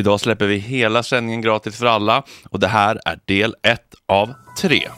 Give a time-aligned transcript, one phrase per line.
[0.00, 4.34] Idag släpper vi hela sändningen gratis för alla och det här är del ett av
[4.58, 4.88] tre.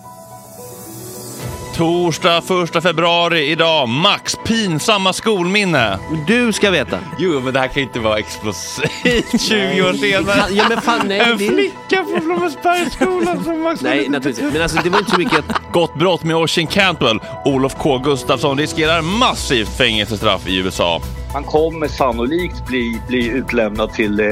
[1.76, 2.42] Torsdag
[2.76, 5.98] 1 februari idag, Max pinsamma skolminne.
[6.26, 6.98] Du ska veta.
[7.18, 10.44] Jo, men det här kan ju inte vara explosivt 20 år senare.
[10.50, 14.52] Ja, men fan, nej, en det- flicka på Blommensbergsskolan som Max Nej, naturligtvis.
[14.52, 15.62] Men alltså, det var inte så mycket att...
[15.72, 17.20] Gott brott med Oisin Cantwell.
[17.44, 21.00] Olof K Gustafsson riskerar massivt fängelsestraff i USA.
[21.32, 24.26] Han kommer sannolikt bli, bli utlämnad till eh,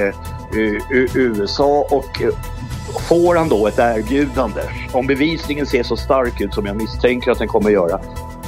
[0.53, 0.83] Eh,
[1.15, 2.29] USA och eh,
[3.09, 4.61] får han då ett erbjudande,
[4.93, 8.01] om bevisningen ser så stark ut som jag misstänker att den kommer göra,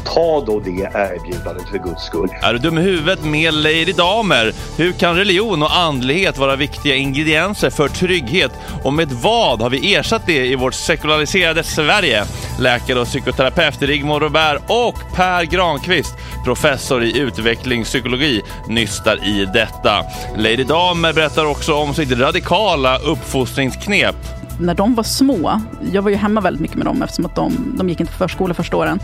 [0.05, 2.29] ta då det erbjudandet för guds skull.
[2.43, 4.53] Är du dum i huvudet med Lady Damer?
[4.77, 8.53] Hur kan religion och andlighet vara viktiga ingredienser för trygghet?
[8.85, 12.25] Och med vad har vi ersatt det i vårt sekulariserade Sverige?
[12.61, 16.15] Läkare och psykoterapeut Rigmor Robert och Per Granqvist,
[16.45, 20.05] professor i utvecklingspsykologi, nystar i detta.
[20.37, 24.17] Lady Damer berättar också om sitt radikala uppfostringsknep.
[24.59, 25.61] när de var små,
[25.93, 28.19] jag var ju hemma väldigt mycket med dem eftersom att de, de gick inte på
[28.19, 29.01] förskola första åren.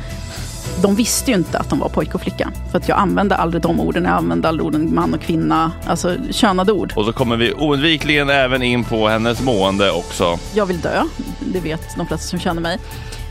[0.82, 2.50] De visste ju inte att de var pojke och flicka.
[2.70, 4.04] För att jag använde aldrig de orden.
[4.04, 5.72] Jag använde aldrig orden man och kvinna.
[5.86, 6.92] Alltså könade ord.
[6.96, 10.38] Och så kommer vi oundvikligen även in på hennes mående också.
[10.54, 11.02] Jag vill dö.
[11.40, 12.78] Det vet de flesta som känner mig.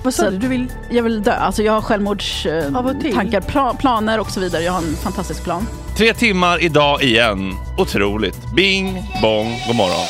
[0.04, 0.38] Vad sa du?
[0.38, 0.68] Du vill...
[0.90, 1.32] Jag vill dö.
[1.32, 4.64] Alltså jag har självmordstankar, tankar, pla, planer och så vidare.
[4.64, 5.68] Jag har en fantastisk plan.
[5.98, 7.54] Tre timmar idag igen.
[7.78, 8.54] Otroligt.
[8.56, 10.06] Bing, bong, god morgon.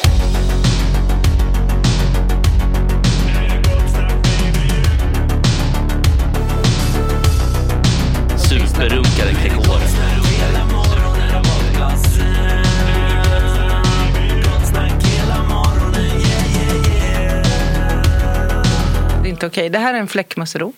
[19.67, 19.79] Okej.
[19.79, 20.73] Det här är en fläckmussero.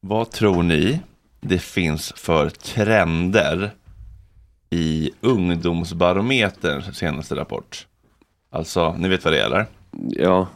[0.00, 1.00] Vad tror ni
[1.40, 3.70] det finns för trender
[4.70, 7.86] i ungdomsbarometerns senaste rapport?
[8.52, 9.66] Alltså, ni vet vad det är eller?
[10.08, 10.46] Ja.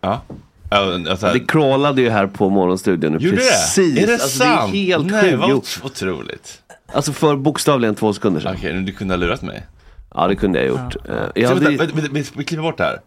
[0.00, 0.22] Ja.
[0.70, 0.76] Ja,
[1.10, 3.18] Alltså, Det crawlade ju här på morgonstudion nu.
[3.18, 3.94] Gjorde Precis.
[3.94, 4.02] det?
[4.02, 4.72] Är det alltså, sant?
[4.72, 5.40] Det är helt Nej, sjukt.
[5.82, 6.62] vad otroligt.
[6.86, 8.54] Alltså för bokstavligen två sekunder sedan.
[8.58, 9.66] Okej, du kunde ha lurat mig.
[10.14, 10.96] Ja, det kunde jag gjort.
[11.08, 11.66] Eh, Jag Så, hade...
[11.76, 13.00] vänta, vänta, vänta, vi klipper bort det här.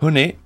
[0.00, 0.36] Hörni,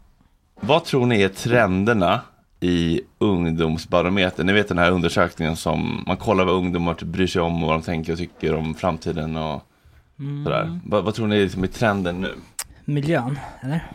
[0.60, 2.20] vad tror ni är trenderna
[2.60, 4.46] i ungdomsbarometern.
[4.46, 7.68] Ni vet den här undersökningen som man kollar vad ungdomar typ bryr sig om och
[7.68, 9.62] vad de tänker och tycker om framtiden och
[10.44, 10.80] sådär.
[10.84, 12.34] Vad, vad tror ni är liksom i trenden nu?
[12.84, 13.86] Miljön, eller?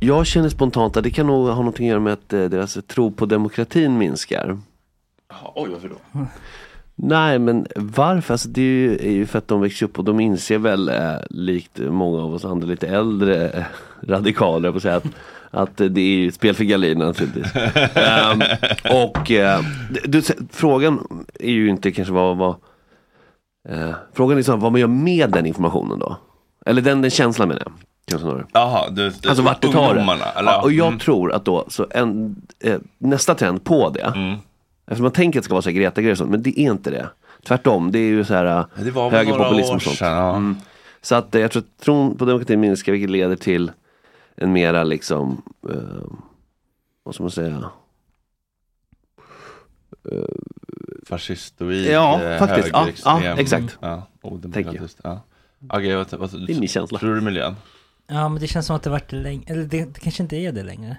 [0.00, 2.78] Jag känner spontant att det kan nog ha någonting att göra med att eh, deras
[2.86, 4.58] tro på demokratin minskar.
[5.54, 6.26] Oj, varför då?
[6.94, 8.34] Nej men varför?
[8.34, 10.88] Alltså, det är ju, är ju för att de växer upp och de inser väl
[10.88, 13.64] eh, likt många av oss andra lite äldre eh,
[14.02, 15.06] radikaler på att säga att,
[15.56, 17.56] att det är ju ett spel för gallerierna naturligtvis.
[17.94, 18.42] Ehm,
[18.90, 19.60] och eh,
[20.04, 22.54] du, frågan är ju inte kanske vad, vad
[23.68, 26.16] eh, Frågan är så, vad man gör med den informationen då.
[26.66, 27.72] Eller den, den känslan menar jag.
[28.52, 30.18] Jaha, du, du, Alltså vart det tar det.
[30.36, 30.98] Ja, och jag Mm.
[30.98, 34.34] tror att då, så en, eh, nästa trend på det, Mm.
[34.86, 36.70] eftersom man tänker att det ska vara så här Greta-grejer och sånt, men det är
[36.70, 37.06] inte det.
[37.46, 38.64] Tvärtom, det är ju så här
[39.10, 39.96] högerpopulism och sånt.
[39.96, 40.12] sedan.
[40.12, 40.30] Ja.
[40.30, 40.56] Mm.
[41.02, 43.70] Så att eh, jag tror att tron på demokratin minskar vilket leder till
[44.36, 46.10] en mera liksom, eh,
[47.02, 47.70] vad ska man säga,
[51.06, 52.70] Fascistoid, Ja, eh, faktiskt.
[53.04, 53.78] Ja, ja, exakt.
[53.80, 55.00] Ja, odemokratiskt.
[55.04, 55.20] Ja.
[55.68, 56.98] Okej, vad, vad, det är min känsla.
[56.98, 57.56] Tror du miljön?
[58.06, 60.52] Ja, men det känns som att det varit länge, eller det, det kanske inte är
[60.52, 60.96] det längre.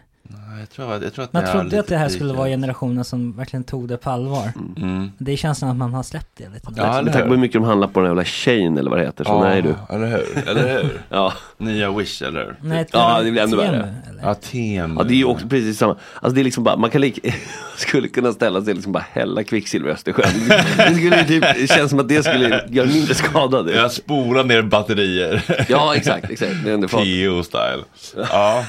[0.59, 3.03] Jag tror, jag tror att Man det är trodde att det här skulle vara generationen
[3.05, 4.51] som verkligen tog det på allvar.
[4.77, 5.11] Mm.
[5.17, 6.67] Det känns som att man har släppt det lite.
[6.75, 7.37] Ja, Med tanke på hur?
[7.41, 9.23] mycket de handlar på den jävla Shane eller vad det heter.
[9.23, 9.75] Så nej du.
[9.89, 10.47] eller hur?
[10.49, 11.01] Eller hur?
[11.09, 11.33] Ja.
[11.57, 12.55] Nya Wish, eller hur?
[12.61, 13.95] Nej, Ja, det blir ännu värre.
[14.21, 14.95] Ja, Temu.
[14.99, 15.95] Ja det är ju också precis samma.
[16.21, 17.33] Alltså det är liksom bara, man kan lika,
[17.77, 20.25] skulle kunna ställa sig liksom bara hälla kvicksilver i Östersjön.
[20.77, 23.71] Det skulle typ, det känns som att det skulle göra mindre skada.
[23.71, 25.65] Jag spolar ner batterier.
[25.69, 26.53] Ja exakt, exakt.
[26.63, 26.87] Det är ändå.
[26.87, 27.83] Tio-style.
[28.31, 28.63] Ja.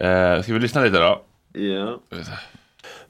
[0.00, 1.22] Eh, ska vi lyssna lite då?
[1.52, 2.00] Ja.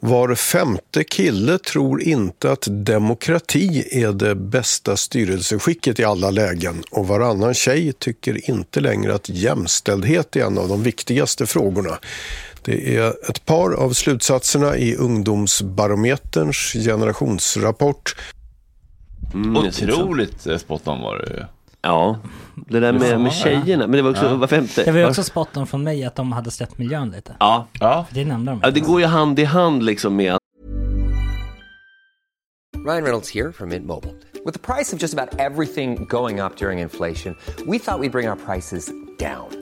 [0.00, 7.08] Var femte kille tror inte att demokrati är det bästa styrelseskicket i alla lägen och
[7.08, 11.98] varannan tjej tycker inte längre att jämställdhet är en av de viktigaste frågorna.
[12.64, 18.16] Det är ett par av slutsatserna i Ungdomsbarometerns generationsrapport.
[19.34, 21.44] Mm, Otroligt spot on var det ju.
[21.82, 22.18] Ja,
[22.54, 24.34] det där med, med tjejerna, men det var också Ja.
[24.34, 24.84] var femte.
[24.84, 27.36] Det var ju också spot on från mig att de hade släppt miljön lite.
[27.40, 27.66] Ja.
[27.80, 28.04] Ja.
[28.08, 28.60] För det nämnde de.
[28.62, 30.38] ja, det går ju hand i hand liksom med
[32.86, 34.14] Ryan Reynolds here from Mint Mobile.
[34.44, 37.36] With the price of just about everything going up during inflation,
[37.66, 39.61] we thought we'd bring our prices down.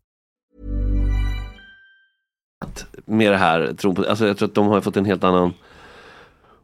[3.05, 5.53] Med det här tron på, alltså jag tror att de har fått en helt annan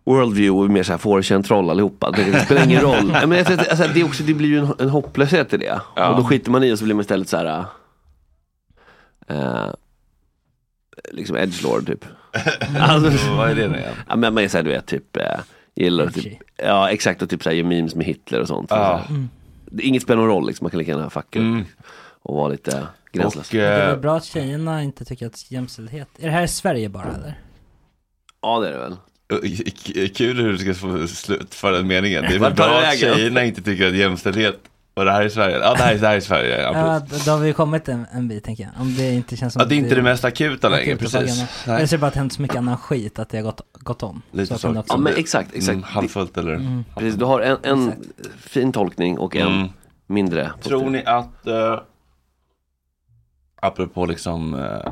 [0.04, 2.12] worldview och mer såhär fårkänn troll allihopa.
[2.12, 3.06] Det, spelar ingen roll.
[3.28, 5.82] Men jag alltså, det, är också, det blir ju en, en hopplöshet i det.
[5.96, 6.10] Ja.
[6.10, 7.66] Och då skiter man i och så blir man istället så här.
[9.28, 9.66] eh,
[11.12, 12.06] liksom edgelord typ.
[12.80, 13.84] alltså, Vad är det nu?
[14.08, 15.40] Ja men man är såhär du vet typ, eh,
[15.76, 18.68] gillar typ, ja exakt och typ såhär gör memes med Hitler och sånt.
[18.70, 19.04] Ja.
[19.08, 19.30] Så, mm.
[19.66, 21.66] det, inget spelar någon roll liksom, man kan lika gärna fucka upp
[22.28, 23.48] och vara lite gränslös.
[23.50, 26.08] Och, Det är eh, väl bra att tjejerna inte tycker att jämställdhet...
[26.20, 27.40] Är det här i Sverige bara eller?
[28.42, 28.96] Ja det är det väl.
[30.16, 32.24] Kul hur du ska få slutföra den meningen.
[32.30, 34.60] Det är väl bra det att tjejerna inte tycker att jämställdhet
[34.94, 35.58] och det här är Sverige.
[35.60, 36.62] Ja, det här är, det här är Sverige.
[36.62, 38.82] Ja, Ja, då har vi kommit en, en bit tänker jag.
[38.82, 41.66] Om det inte känns som ja, det är inte det mest akuta längre, akut precis.
[41.66, 43.44] Eller så är det bara att det hänt så mycket annan skit att det har
[43.44, 44.22] gått, gått om.
[44.32, 44.72] Lite så.
[44.72, 45.74] det också Ja men exakt, exakt.
[45.74, 46.54] Mm, halvfullt eller?
[46.54, 46.84] Mm.
[46.96, 47.94] Precis, du har en, en
[48.40, 49.68] fin tolkning och en Mm.
[50.08, 50.52] mindre.
[50.62, 51.80] Tror ni att, eh,
[53.62, 54.92] apropå liksom eh,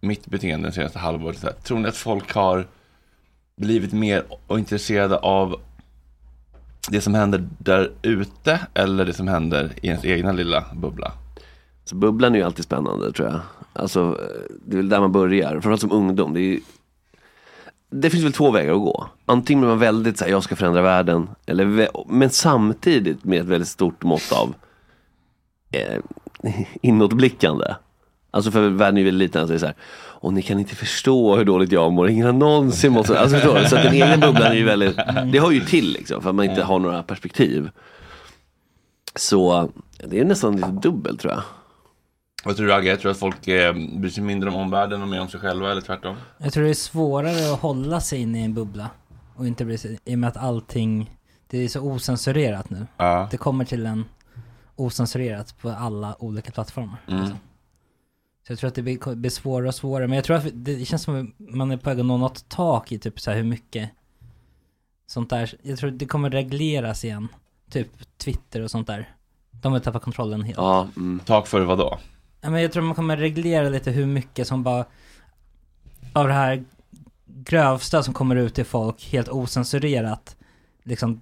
[0.00, 2.66] mitt beteende det senaste halvåret, så här, tror ni att folk har
[3.56, 5.60] blivit mer och intresserade av
[6.90, 11.12] det som händer där ute eller det som händer i ens egna lilla bubbla?
[11.84, 13.40] Så bubblan är ju alltid spännande tror jag.
[13.72, 14.20] Alltså,
[14.66, 16.34] det är väl där man börjar, framförallt som ungdom.
[16.34, 16.60] Det, är, ju-
[17.90, 19.06] det finns väl två vägar att gå.
[19.26, 21.28] Antingen blir man väldigt såhär, jag ska förändra världen.
[21.46, 24.54] Eller, vä- men samtidigt med ett väldigt stort mått av
[25.70, 26.00] eh,
[26.82, 27.74] inåtblickande.
[28.34, 31.36] Alltså för världen är liten, alltså det är så här, och ni kan inte förstå
[31.36, 33.14] hur dåligt jag mår, ingen har någonsin mått så.
[33.16, 33.68] Alltså förstår du?
[33.68, 34.96] Så den egna bubblan är ju väldigt,
[35.32, 37.70] det hör ju till liksom, för att man inte har några perspektiv.
[39.14, 39.68] Så
[40.04, 41.42] det är nästan lite dubbelt tror jag.
[42.44, 42.88] Vad tror du Agge?
[42.88, 45.70] Jag tror att folk eh, bryr sig mindre om omvärlden och mer om sig själva
[45.70, 46.16] eller tvärtom?
[46.38, 48.90] Jag tror det är svårare att hålla sig inne i en bubbla.
[49.36, 51.10] Och inte bli sig, i och med att allting,
[51.50, 52.86] det är så osensurerat nu.
[52.96, 53.28] Ja.
[53.30, 54.04] Det kommer till en
[54.76, 56.96] osensurerat på alla olika plattformar.
[57.08, 57.20] Mm.
[57.20, 57.38] liksom.
[58.46, 60.08] Så jag tror att det blir, blir svårare och svårare.
[60.08, 62.48] Men jag tror att det känns som att man är på väg att nå något
[62.48, 63.90] tak i typ så här hur mycket
[65.06, 65.54] sånt där.
[65.62, 67.28] Jag tror att det kommer regleras igen.
[67.70, 69.14] Typ Twitter och sånt där.
[69.50, 70.56] De har tappat kontrollen helt.
[70.58, 71.20] Ja, mm.
[71.24, 71.98] Tak för vad då?
[72.40, 74.84] Ja, men jag tror man kommer reglera lite hur mycket som bara
[76.12, 76.64] av det här
[77.26, 80.36] grövsta som kommer ut till folk helt osensurerat
[80.82, 81.20] liksom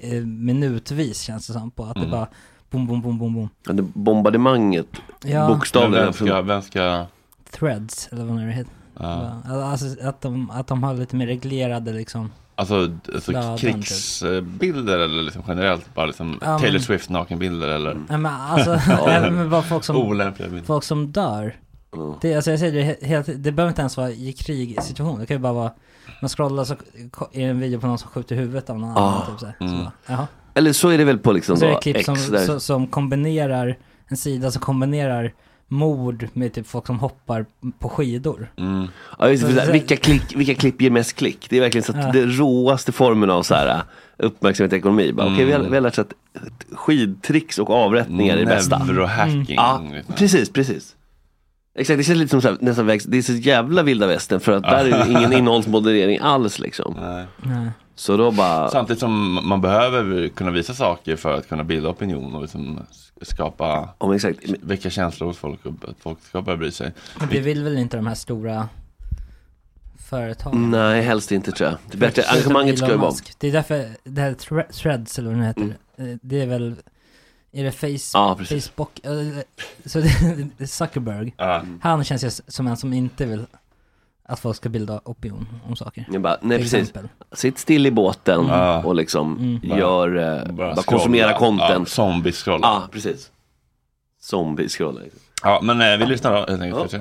[0.00, 2.08] eh, minutvis känns det som på att Mm.
[2.08, 2.28] det bara
[2.70, 3.48] boom, boom, boom, boom, boom.
[3.66, 4.86] Ja, det bombardemanget,
[5.24, 5.48] Ja.
[5.48, 6.04] Bokstavligen.
[6.04, 7.06] Vem ska, vem ska...
[7.50, 8.72] Threads eller vad det heter.
[9.00, 9.32] Ja.
[9.44, 12.30] Alltså att de, att de har lite mer reglerade liksom.
[12.54, 17.68] Alltså, alltså Ja, den krigsbilder eller liksom generellt bara liksom Ja, Taylor men- Swift nakenbilder
[17.68, 17.94] eller?
[18.08, 18.72] Nej men alltså,
[19.08, 20.66] även med bara folk som, Olämpliga bilder.
[20.66, 21.56] folk som dör.
[22.20, 25.18] Det, alltså jag säger det, he- helt, det behöver inte ens vara i krigssituation.
[25.20, 25.72] Det kan ju bara vara,
[26.22, 26.78] man scrollar så är
[27.32, 29.00] det en video på någon som skjuter huvudet av någon Ah.
[29.08, 29.26] annan.
[29.26, 29.54] Typ så här.
[29.58, 29.78] Så Mm.
[29.78, 30.26] bara, jaha.
[30.54, 32.46] Eller så är det väl på liksom så är det då, klipp X som, där.
[32.46, 33.76] så, som kombinerar,
[34.08, 35.32] en sida som kombinerar
[35.70, 37.46] mord med typ folk som hoppar
[37.78, 38.52] på skidor.
[38.56, 38.86] Mm.
[39.18, 41.46] Ja, just, Så- vilka, klick, vilka klipp ger mest klick?
[41.50, 42.12] Det är verkligen så att Ja.
[42.12, 43.80] det råaste formen av så här, äh,
[44.16, 45.12] uppmärksamhet i ekonomi.
[45.12, 46.12] Bara, okej, vi, har, vi har lärt oss att
[46.72, 48.78] skidtricks och avrättningar är det bästa.
[48.84, 49.46] Neurohacking.
[49.56, 50.14] Ja, liksom.
[50.14, 50.94] precis, precis.
[51.78, 54.40] Exakt, det känns lite som så här, nästan väg, det är så jävla vilda västern
[54.40, 56.96] för att där är det ingen innehållsmoderering alls liksom.
[57.00, 57.70] Nej.
[57.98, 62.34] Så då bara, Samtidigt som man behöver kunna visa saker för att kunna bilda opinion
[62.34, 62.80] och liksom
[63.22, 64.38] skapa, men exakt.
[64.62, 66.92] väcka känslor hos folk och att folk ska börja bry sig.
[67.20, 68.68] Men det vill väl inte de här stora
[70.08, 70.70] företagen?
[70.70, 71.78] nej helst inte tror jag.
[71.90, 73.12] Det är bättre, engagemanget ska ju vara.
[73.38, 76.74] Det är därför, det här thre- threads eller vad det heter, eh, det är väl,
[77.52, 78.68] är det face, precis.
[78.68, 79.10] Facebook, eh,
[79.84, 80.08] så det,
[80.58, 81.62] det är Zuckerberg, Ja.
[81.80, 83.46] han känns ju som en som inte vill
[84.28, 86.06] att folk ska bilda opinion om saker.
[86.12, 86.74] Jag bara, nej precis.
[86.74, 87.08] exempel.
[87.32, 88.82] Sitt still i båten Ja.
[88.84, 89.78] och liksom Mm.
[89.78, 90.82] gör, eh, bara, scrolla.
[90.82, 91.88] konsumera Ja, content.
[91.88, 92.66] zombie-scrolla.
[92.66, 93.30] Ja, precis.
[94.20, 95.00] Zombie-scrolla.
[95.42, 96.92] Ja, men eh, vi lyssnar då helt enkelt.
[96.92, 96.98] Ja.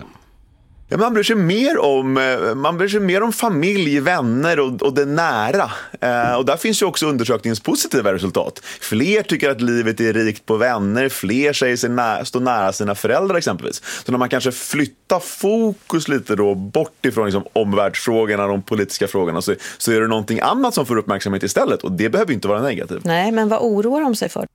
[0.90, 4.82] Ja, man bryr sig mer om, eh, man bryr sig mer om familj, vänner och,
[4.82, 5.72] och det nära.
[6.02, 8.60] Eh, och där finns ju också undersökningens positiva resultat.
[8.82, 12.96] Fler tycker att livet är rikt på vänner, fler säger sig nä- stå nära sina
[12.96, 13.82] föräldrar exempelvis.
[14.06, 19.42] Så när man kanske flyttar fokus lite då bort ifrån liksom omvärldsfrågorna, de politiska frågorna,
[19.42, 21.84] så, så är det någonting annat som får uppmärksamhet istället.
[21.84, 23.06] Och det behöver inte vara negativt.
[23.06, 24.48] Nej, men vad oroar de sig för?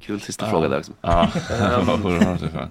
[0.00, 0.92] Kul sista fråga där också.
[1.00, 1.28] Ja,
[1.86, 2.68] vad oroar de sig för?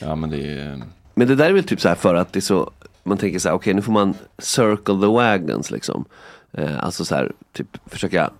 [0.00, 0.82] Ja, men det är...
[1.14, 2.70] Men det där är väl typ så här för att det är så,
[3.02, 6.04] man tänker så här, okej nu får man circle the wagons liksom.
[6.52, 8.30] Eh, alltså så här, typ försöka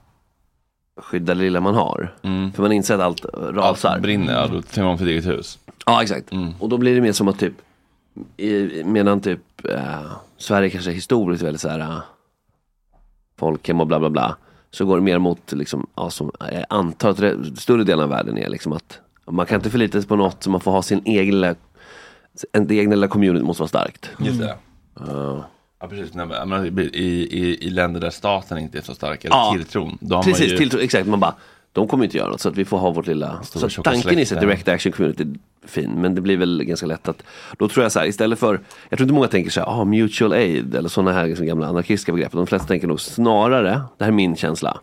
[0.97, 2.15] skydda det lilla man har.
[2.55, 3.91] För man inser att allt rasar.
[3.91, 5.59] Allt brinner, ja, då tar man för eget hus.
[5.87, 6.33] Ja exakt.
[6.59, 7.53] Och då blir det mer som att typ,
[8.37, 11.99] i, medan typ eh, Sverige kanske historiskt väldigt så här eh,
[13.39, 14.37] folkhem och bla bla bla.
[14.71, 18.39] Så går det mer mot liksom, ja, som jag antar att större delen av världen
[18.39, 21.03] är liksom att man kan inte förlita sig på något så man får ha sin
[21.05, 21.55] egen lilla,
[22.53, 24.11] en, egna lilla community måste vara starkt.
[24.19, 24.57] Just det.
[24.99, 25.45] Ja.
[25.81, 26.15] Ja, precis.
[26.15, 29.99] Nej, men, i, i, I länder där staten inte är så stark, eller Ja, tilltron,
[30.01, 30.57] då har Precis, man ju...
[30.57, 31.07] tilltro, exakt.
[31.07, 31.35] Man bara,
[31.73, 33.43] de kommer inte göra något så att vi får ha vårt lilla...
[33.43, 34.49] Så tanken är så släkten.
[34.49, 35.23] direct action community
[35.63, 37.23] är fin, men det blir väl ganska lätt att...
[37.59, 38.61] Då tror jag så här, istället för...
[38.89, 41.67] Jag tror inte många tänker så här, ah, mutual aid eller sådana här liksom gamla
[41.67, 42.33] anarkistiska begrepp.
[42.33, 44.81] De flesta tänker nog snarare, det här är min känsla,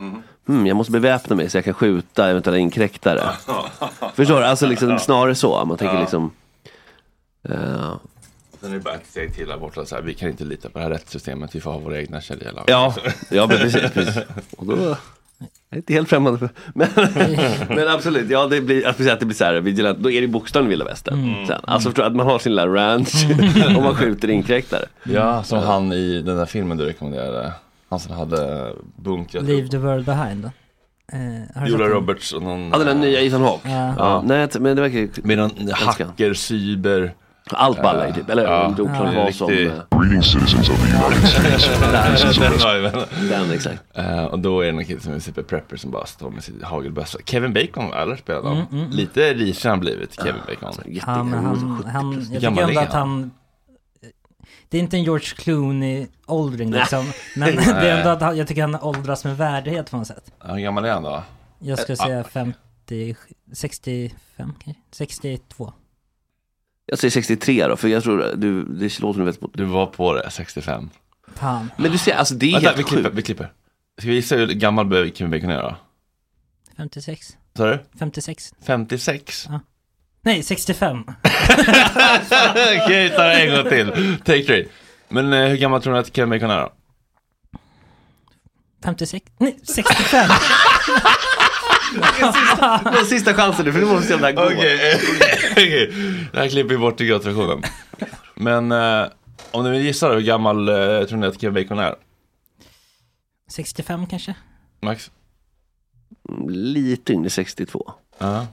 [0.48, 3.22] hmm, jag måste beväpna mig så jag kan skjuta eventuella inkräktare.
[4.16, 4.46] Förstår du?
[4.46, 5.66] Alltså liksom snarare så.
[5.66, 6.02] Man tänker Ja.
[6.02, 6.32] liksom...
[7.50, 7.94] eh,
[8.62, 10.70] Sen är det bara ett steg till där borta, så här, vi kan inte lita
[10.70, 12.66] på det här rättssystemet, vi får ha våra egna sharia-lagar.
[12.68, 12.94] Ja,
[13.32, 13.92] ja men precis.
[13.92, 14.24] precis.
[14.58, 14.98] Och då, jag
[15.70, 16.88] är inte helt främmande för men,
[17.76, 20.70] men absolut, ja det blir, att det blir så här, vigilant, då är det bokstavligen
[20.70, 21.34] vilda västern.
[21.34, 21.48] Mm.
[21.48, 21.62] Sen.
[21.64, 23.26] Alltså förstår att man har sin lilla ranch
[23.78, 24.86] och man skjuter inkräktare.
[25.04, 27.54] Ja, som han i den där filmen du rekommenderade.
[27.94, 30.46] Han som hade bunkrat Leave the world behind?
[31.14, 31.88] Eh, Julia?
[31.88, 32.70] Roberts och någon...
[32.70, 33.70] Ja den där nya Ethan Hawke.
[33.72, 33.94] Ja.
[33.98, 34.22] Ja.
[34.26, 37.14] nej, men det verkar ju Med någon hacker, cyber,
[37.52, 39.50] Allt ballar ju typ, eller Ja, oklart det är vad som...
[39.50, 42.62] riktigt- eh, Greetings citizens of the United States.
[43.20, 43.30] Den.
[43.30, 43.84] Den exakt.
[43.94, 46.64] Eh, och då är det en kille som är superprepper som bara står med sitt
[46.64, 47.20] hagelbössa.
[47.26, 48.58] Kevin Bacon, eller spelade han?
[48.58, 48.92] Mm, mm, mm.
[48.98, 50.74] Lite risig har han blivit, Kevin Bacon.
[51.02, 53.32] Han, han, han, jag tycker ändå att han
[54.74, 58.62] Det är inte en George Clooney-åldring liksom Men det är ändå att han, jag tycker
[58.62, 61.24] han åldras med värdighet på något sätt Ja, Hur gammal är han då?
[61.60, 63.16] Jag ska Eh, säga 50,
[63.54, 64.82] 65 kanske?
[64.92, 65.74] 62
[66.86, 69.54] Jag säger 63 då, för jag tror du, det låter nog väldigt...
[69.54, 70.90] Du var på det, 65.
[71.36, 73.18] Fan Men du ser, alltså det är Vänta, helt vi klipper, sjukt.
[73.18, 73.52] vi klipper.
[73.98, 75.76] Ska vi gissa hur gammal Kevin Bacon är då?
[76.78, 77.80] 56 Sa du?
[78.00, 79.46] 56 56?
[79.50, 79.60] Ja.
[80.26, 81.04] Nej, 65
[82.86, 84.18] Okej, ta det en gång till.
[84.26, 84.68] Take three.
[85.10, 86.72] Men eh, hur gammal tror du att Kevin Bacon är då?
[88.84, 90.30] 56, nej 65
[92.84, 94.46] Den sista chansen nu, för nu måste det här går.
[94.46, 94.96] Okej,
[95.52, 95.94] okej.
[96.32, 97.64] Det här klipper vi bort i grotversionen.
[98.36, 99.06] Men eh,
[99.52, 101.96] om ni vill gissa då, hur gammal eh, tror ni att Kevin Bacon är?
[103.52, 104.36] 65 kanske?
[104.82, 105.12] Max?
[106.50, 107.92] Lite yngre, 62.
[108.18, 108.48] Ja.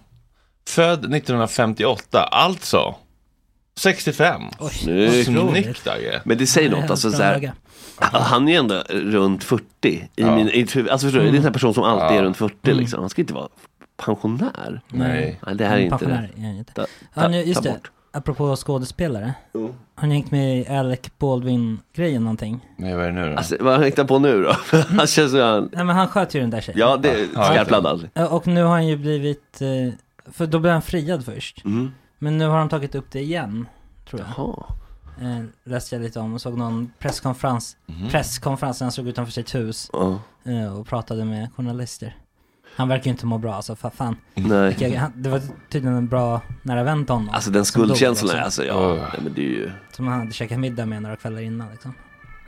[0.70, 2.94] Född 1958, alltså
[3.78, 4.42] 65.
[4.72, 5.24] Snyggt.
[5.26, 6.20] Snyggt Dagge.
[6.24, 7.52] Men det säger något, alltså så här,
[8.00, 10.34] Han är ju ändå runt 40 i Ja.
[10.36, 10.60] min, i,
[10.90, 12.22] alltså förstår du, det är en person som alltid är Ja.
[12.22, 12.78] runt 40 Mm.
[12.78, 13.00] liksom.
[13.00, 13.48] Han ska inte vara
[14.04, 14.80] pensionär.
[14.88, 15.40] Nej.
[15.46, 16.42] Nej det här är inte Pensionär det.
[16.46, 16.72] är inte.
[16.72, 17.76] Ta, ta, just ta det,
[18.12, 19.72] apropå skådespelare Mm.
[19.94, 22.60] Har ni hängt med i Alec Baldwin-grejen någonting?
[22.76, 23.36] Nej, vad är det nu då?
[23.36, 24.52] Alltså, vad har han hittat på nu då?
[24.98, 27.26] han känns som han, Nej men han sköt ju den där tjejen ja det är
[27.34, 28.08] Ja, skarpladdad.
[28.14, 29.92] Ja, Och nu har han ju blivit, eh,
[30.32, 31.90] för då blev han friad först Mm.
[32.18, 33.66] Men nu har de tagit upp det igen,
[34.10, 34.64] tror jag Jaha.
[35.20, 38.08] eh, Läste jag lite om och såg någon presskonferens Mhm.
[38.08, 40.18] Presskonferens när han stod utanför sitt hus Ja.
[40.44, 42.16] eh, Och pratade med journalister
[42.76, 44.75] Han verkar ju inte må bra alltså, för fan Nej.
[44.78, 48.44] Vilka- han, Det var tydligen en bra nära vän till honom Alltså den skuldkänslan, också.
[48.44, 51.40] alltså ja, nej, men det är ju Som han hade käkat middag med några kvällar
[51.40, 51.94] innan liksom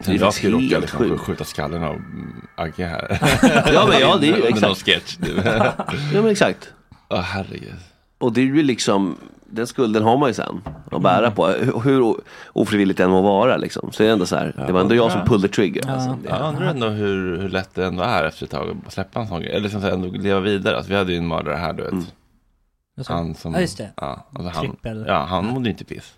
[0.00, 3.18] Sen jag skulle råka liksom skjuta skallen av mm, Agge här.
[3.74, 5.18] Ja, men ja, det är ju exakt.
[6.12, 6.72] Ja men exakt.
[7.12, 7.74] Åh herregud.
[8.18, 11.32] Och det är ju liksom, den skulden har man ju sen att bära Mm.
[11.34, 11.46] på.
[11.80, 12.14] Hur,
[12.52, 13.92] ofrivilligt det än må vara liksom.
[13.92, 15.90] Så är det ändå så här, det var ändå jag som pulled the trigger.
[15.90, 18.92] Alltså, det, Jag undrar ändå hur, hur lätt det ändå är efter ett tag att
[18.92, 19.50] släppa en sån grej.
[19.50, 20.76] Eller liksom så här, ändå leva vidare.
[20.76, 21.94] Alltså, vi hade ju en mördare här du vet.
[23.06, 23.90] Sa Han som, Ja, just det.
[23.96, 25.04] Ja, alltså han, Trippel.
[25.08, 26.12] ja, han mådde ju inte piss.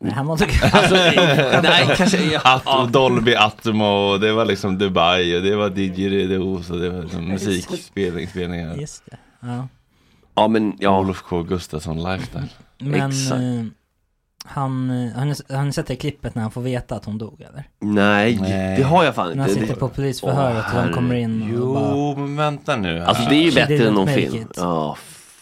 [0.00, 0.94] Nej, han mådde Alltså,
[1.62, 2.40] nej, kanske, ja.
[2.64, 7.28] At, Dolby Atmo, det var liksom Dubai och det var didgeridoo och det var liksom
[7.28, 8.74] musikspelningar.
[8.76, 9.68] Just det, ja
[10.36, 11.00] Ja men ja.
[11.00, 12.48] Olof K Gustafsson lifestyle.
[12.78, 13.32] Men Exakt.
[13.40, 13.64] eh,
[14.44, 17.18] han, eh, har ni, har ni sett det klippet när han får veta att hon
[17.18, 17.64] dog eller?
[17.80, 18.76] Nej, Nej.
[18.76, 19.60] det har jag fan När han inte.
[19.60, 22.98] sitter på polisförhöret och de kommer in och Jo, bara men vänta nu.
[22.98, 23.06] här.
[23.06, 24.34] Alltså det är ju She bättre än didn't någon make film.
[24.42, 24.52] it.
[24.56, 24.96] Ja,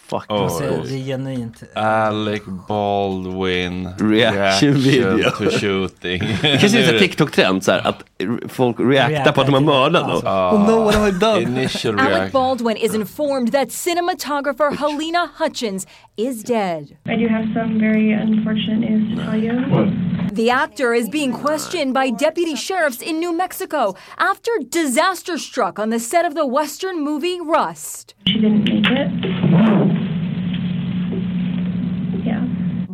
[0.06, 0.26] fuck.
[0.28, 0.42] Oh.
[0.42, 0.82] alltså, oh.
[0.84, 5.30] Det är genuint eh, Alec Baldwin Reaction video.
[5.30, 6.22] to shooting.
[6.42, 8.04] Det kanske är en TikTok-trend så här, att
[8.48, 10.26] folk reaktar på att de har mördat någon.
[10.26, 11.68] Oh no, what have I done?
[12.00, 12.32] Alec.
[12.32, 15.86] Baldwin is informed that cinematographer Helena Hutchins
[16.16, 16.96] is dead.
[17.06, 19.52] I do have some very unfortunate news to tell you.
[19.70, 20.14] What?
[20.34, 25.90] The actor is being questioned by deputy sheriffs in New Mexico after disaster struck on
[25.90, 28.14] the set of the Western movie Rust.
[28.26, 30.03] She didn't make it.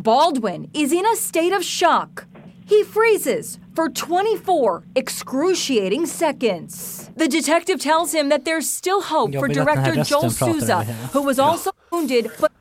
[0.03, 2.25] Baldwin is in a state of shock.
[2.69, 7.09] He freezes for 24 excruciating seconds.
[7.17, 11.71] The detective tells him that there's still hope for director Joel Souza, who was also
[11.91, 12.51] wounded but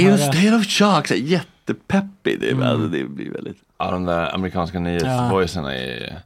[0.00, 2.40] In state of shock, jättepeppig.
[2.40, 2.62] Det, är- Mm.
[2.62, 3.56] alltså, det blir väldigt...
[3.78, 6.20] Ja, de där amerikanska nyhetsvoicerna är...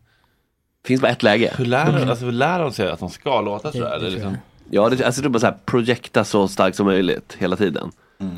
[0.84, 1.54] Finns bara ett läge.
[1.58, 3.90] Hur lär, de, alltså, hur lär de sig att de ska låta sådär?
[3.96, 4.36] Eller liksom?
[4.70, 7.90] Ja, det, alltså det är bara så här, projekta så starkt som möjligt hela tiden.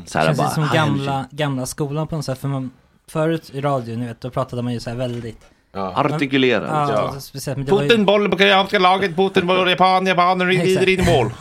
[0.05, 2.47] Så här Känns bara, det som "I am gamla, gamla skolan på något sätt för
[2.47, 2.71] man
[3.07, 6.69] Förut i radio, ni vet, då pratade man ju så här väldigt Artikulerat.
[6.89, 7.19] Ja, Ja.
[7.19, 10.89] speciellt men det var ju, Putin bollen på koreanska laget, Putin boll Japan, Japaner rider
[10.89, 11.31] in i mål.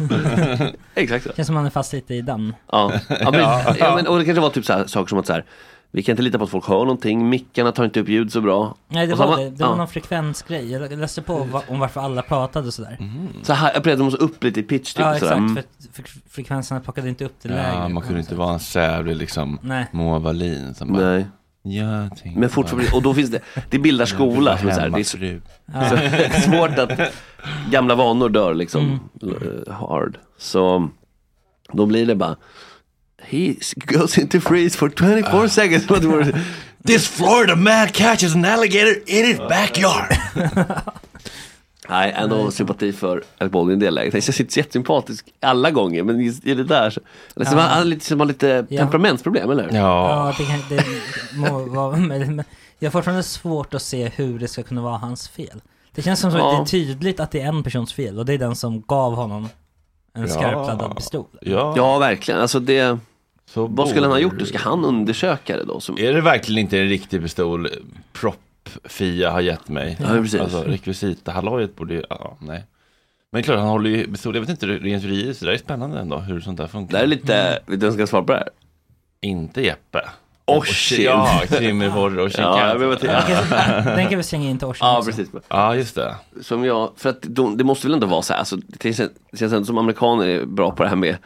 [0.95, 1.33] Exakt så.
[1.37, 3.41] känns som man är fast lite i den Ja, ja, men,
[3.79, 3.95] ja.
[3.97, 5.45] men, och det kanske var typ så här, saker som att så här,
[5.93, 8.41] vi kan inte lita på att folk hör någonting, mickarna tar inte upp ljud så
[8.41, 8.75] bra.
[8.89, 9.77] Nej det var har det, man- det var ja.
[9.77, 12.99] någon frekvensgrej, jag läste på va- om varför alla pratade sådär
[13.43, 15.01] Så här, jag de måste upp lite i pitch typ.
[15.07, 15.33] Ja sådär.
[15.33, 15.57] exakt, Mm.
[15.93, 19.17] för, fre- frekvenserna plockade inte upp det Ja, lägre man kunde inte vara en sävlig
[19.17, 19.87] liksom Nej.
[19.93, 21.27] Moa Wallin som bara, Nej.
[21.63, 24.59] jag Men fortfarande, och då finns det, det bildar skola.
[24.59, 25.19] Som är så här, det är så,
[26.43, 27.13] så svårt att
[27.71, 30.19] gamla vanor dör liksom eh, hard.
[30.39, 30.89] Så
[31.73, 32.37] då blir det bara
[33.31, 33.55] He
[33.87, 35.91] goes into freeze for 24 seconds.
[35.91, 36.41] What were-
[36.87, 40.17] This Florida man catches an alligator in his backyard.
[41.89, 44.13] Nej, ändå sympati för Alec Baldwin i det läget.
[44.15, 47.01] Han känns inte så jättesympatisk alla gånger men just i det där så...
[47.37, 47.61] Eller så Ja.
[47.61, 48.79] han har lite, som har lite Ja.
[48.79, 49.71] temperamentsproblem eller?
[49.77, 50.85] Ja, det, kan, det
[51.35, 52.45] må vara, men, men
[52.79, 55.61] jag har fortfarande svårt att se hur det ska kunna vara hans fel.
[55.95, 56.51] Det känns som att Ja.
[56.53, 59.15] det är tydligt att det är en persons fel och det är den som gav
[59.15, 59.49] honom
[60.15, 60.29] en Ja.
[60.29, 61.27] skarpladdad pistol.
[61.41, 61.75] Ja.
[61.77, 62.41] Ja, verkligen.
[62.41, 62.99] Alltså det...
[63.55, 64.47] vad skulle han ha gjort?
[64.49, 65.81] Ska han undersöka det då?
[65.81, 65.99] Som...
[65.99, 67.69] Är det verkligen inte en riktig pistol
[68.13, 69.97] Prop-Fia har gett mig?
[70.01, 70.41] Ja, precis.
[70.41, 72.65] Alltså rekvisita, hallojet borde ju, ja, nej.
[73.33, 75.99] Men klart, han håller ju pistol, jag vet inte rent juridiskt, det där är spännande
[76.01, 76.99] ändå hur sånt där funkar.
[76.99, 78.49] Det är lite, vet du vem som ska svara på det här?
[79.21, 80.01] Inte Jeppe.
[80.45, 81.05] Orsin.
[81.05, 83.95] Ja, Orsin vet inte.
[83.97, 85.11] Den kan- vi slänga in till Orson Ja, också.
[85.11, 85.29] precis.
[85.49, 86.15] Ja, just det.
[86.43, 89.11] Som jag, för att de, det måste väl ändå vara så här, alltså, det känns,
[89.31, 91.17] det känns ändå som amerikaner är bra på det här med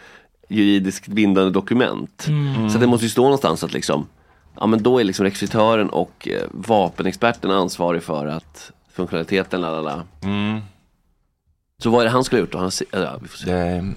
[0.49, 2.27] juridiskt bindande dokument.
[2.29, 2.71] Mm.
[2.71, 4.07] Så det måste ju stå någonstans att liksom,
[4.61, 9.81] ja men då är liksom rekvisitören och eh, vapenexperten ansvarig för att funktionaliteten, la la
[9.81, 10.03] la.
[10.23, 10.61] Mm.
[11.83, 12.59] Så vad är det han skulle ha gjort då?
[12.59, 13.53] Han, ja, vi får se.
[13.53, 13.93] Det,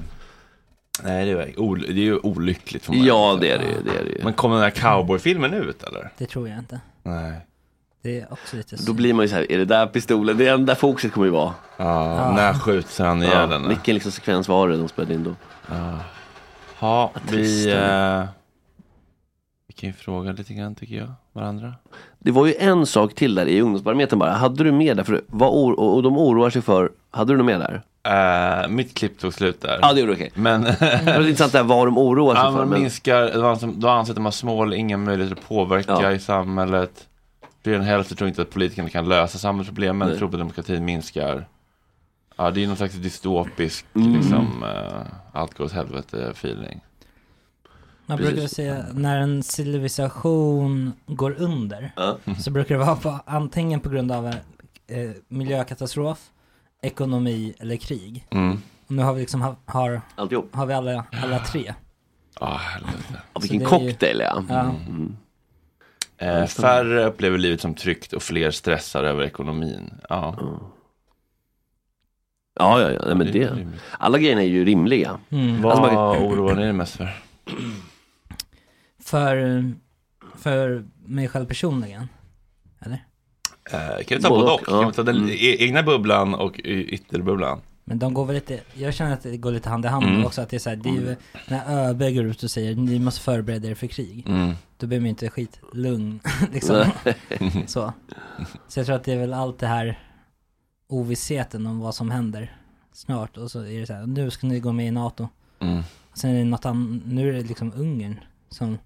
[1.04, 2.86] nej, det är, ol, det är ju olyckligt.
[2.86, 4.24] får man Ja, det är det ju, det är det ju.
[4.24, 6.12] Men kommer den här cowboyfilmen ut eller?
[6.18, 6.80] Det tror jag inte.
[7.04, 7.34] Nej.
[8.02, 10.38] Det är också lite Då blir man ju så här, är det där pistolen?
[10.38, 11.54] Det är där fokuset kommer ju vara.
[11.78, 13.68] Ja, när skjuts han ihjäl henne?
[13.68, 15.36] Vilken liksom sekvens var det de spelade in då?
[15.70, 16.00] Ja,
[16.80, 18.24] ja vi, eh,
[19.68, 21.74] vi kan ju fråga lite grann tycker jag, varandra.
[22.20, 24.32] Det var ju en sak till där i ungdomsbarometern bara.
[24.32, 25.04] Hade du med där?
[25.04, 27.82] För vad or- och de oroar sig för, hade du något med där?
[28.63, 29.80] Eh, mitt klipp tog slut där.
[29.82, 30.32] Ja det gjorde okej.
[30.34, 32.58] Men Det var intressant där vad de oroar sig ja, för.
[32.58, 32.82] man Men...
[32.82, 35.92] minskar, det var som, då anser att de har små eller inga möjligheter att påverka
[36.02, 36.12] Ja.
[36.12, 37.08] i samhället.
[37.63, 41.46] Fler än hälften tror inte att politikerna kan lösa samhällsproblemen, tror på demokratin minskar.
[42.38, 44.13] Ja, det är någon slags dystopisk, Mm.
[44.13, 46.82] liksom, eh, allt går åt helvete feeling.
[48.06, 48.34] Man Precis.
[48.34, 52.17] brukar säga när en civilisation går under Ja.
[52.39, 54.34] så brukar det vara på, antingen på grund av en
[54.88, 56.30] eh, miljökatastrof,
[56.82, 58.26] ekonomi eller krig.
[58.30, 58.62] Mm.
[58.88, 60.56] Och nu har vi liksom ha, har, Alltihop.
[60.56, 61.73] har vi alla, alla tre.
[62.39, 63.21] Ja, helvete.
[63.34, 64.43] Ja, vilken det är ju- cocktail ja.
[64.50, 64.60] Ja.
[64.62, 65.15] Mm.
[66.17, 69.93] Eh, färre upplever livet som tryggt och fler stressar över ekonomin.
[70.10, 70.36] Ja.
[72.60, 73.02] Ja, ja, ja.
[73.06, 73.60] Nej, men det är det.
[73.60, 73.82] rimligt.
[73.98, 75.17] Alla grejerna är ju rimliga.
[75.30, 75.62] Mm.
[75.62, 77.10] Vad Alltså, man- oroar ni er mest för?
[79.04, 79.63] För,
[80.36, 82.08] för mig själv personligen.
[82.80, 83.04] Eller?
[83.72, 84.65] Eh, kan vi ta Både både och, och?
[84.67, 84.88] Kan ja.
[84.88, 85.30] vi ta den Mm.
[85.30, 87.62] e- egna bubblan och y- ytterbubblan?
[87.86, 90.26] Men de går väl lite, jag känner att det går lite hand i hand Mm.
[90.26, 91.15] också att det är så här, det är ju,
[91.48, 94.26] när ÖB går ut och säger ni måste förbereda er för krig.
[94.28, 94.54] Mm.
[94.78, 96.20] Då blir man ju inte skitlugn
[96.54, 96.86] liksom.
[97.67, 97.93] så.
[98.67, 100.00] Så jag tror att det är väl allt det här
[100.88, 102.58] ovissheten om vad som händer
[102.91, 105.28] snart och så är det så här, nu ska ni gå med i NATO.
[105.60, 105.84] Mm.
[106.13, 108.19] Sen är det något annat, nu är det liksom Ungern
[108.50, 108.78] som,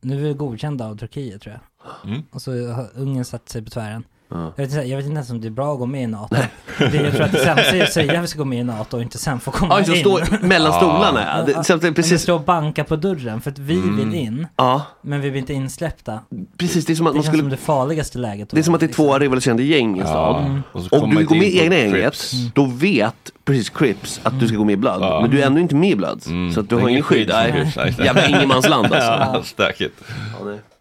[0.00, 2.10] nu är vi godkända av Turkiet tror jag.
[2.10, 2.22] Mm.
[2.30, 4.04] Och så har Ungern satt sig på tvären.
[4.34, 4.52] Ja.
[4.56, 6.06] Jag, vet inte, jag vet inte ens om det är bra att gå med i
[6.06, 6.36] NATO.
[6.78, 8.64] Det, jag tror att det sämsta är att säga att vi ska gå med i
[8.64, 10.00] NATO och inte sen få komma Ja, in.
[10.00, 11.24] stå mellan stolarna.
[11.46, 12.10] Ja, det, så att det, Precis.
[12.10, 13.96] precis, stå och banka på dörren för att vi Mm.
[13.96, 16.18] vill in, ja, men vi blir inte insläppta.
[16.58, 16.86] precis.
[16.86, 18.50] Det är som att Det man skulle som det farligaste läget.
[18.50, 20.44] Det är som att det är två rivaliserande gäng i en stad.
[20.44, 20.62] Mm.
[20.72, 22.32] Och så Och kommer du går med i egna gänget, Crips.
[22.54, 23.14] då vet
[23.44, 25.02] precis Crips att du ska gå med i Blood.
[25.02, 25.20] Ja.
[25.20, 26.22] Men du är ändå inte med i Blood.
[26.26, 26.52] Mm.
[26.52, 27.28] Så att du har ingen skydd.
[27.28, 27.72] Nej.
[27.98, 28.96] Jävla ingenmansland alltså.
[29.34, 30.00] Ja, stökigt.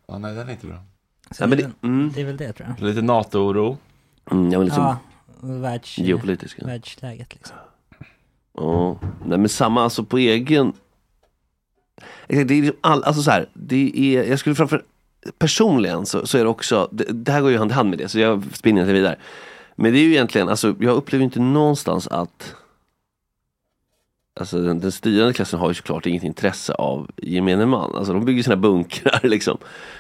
[0.08, 0.76] Ja, nej, den är inte bra.
[1.32, 2.12] Så Ja, men det, det- mm.
[2.16, 2.88] det är väl det tror jag.
[2.88, 3.78] Lite NATO-oro.
[4.32, 4.98] Mm, ja, men liksom, Ja,
[5.42, 6.66] världs, geopolitiska.
[6.66, 7.58] världsläget liksom.
[8.58, 10.74] Ja, nej men samma alltså på egen
[12.28, 14.84] Det är liksom all, alltså så här, det är, jag skulle framför
[15.38, 18.00] Personligen så, så är det också, det, det här går ju hand i hand med
[18.00, 19.16] det så jag spinner inte vidare.
[19.76, 22.56] Men det är ju egentligen, alltså jag upplever inte någonstans att
[24.40, 27.96] Alltså den, den styrande klassen har ju såklart inget intresse av gemene man.
[27.96, 29.58] Alltså de bygger sina bunkrar liksom.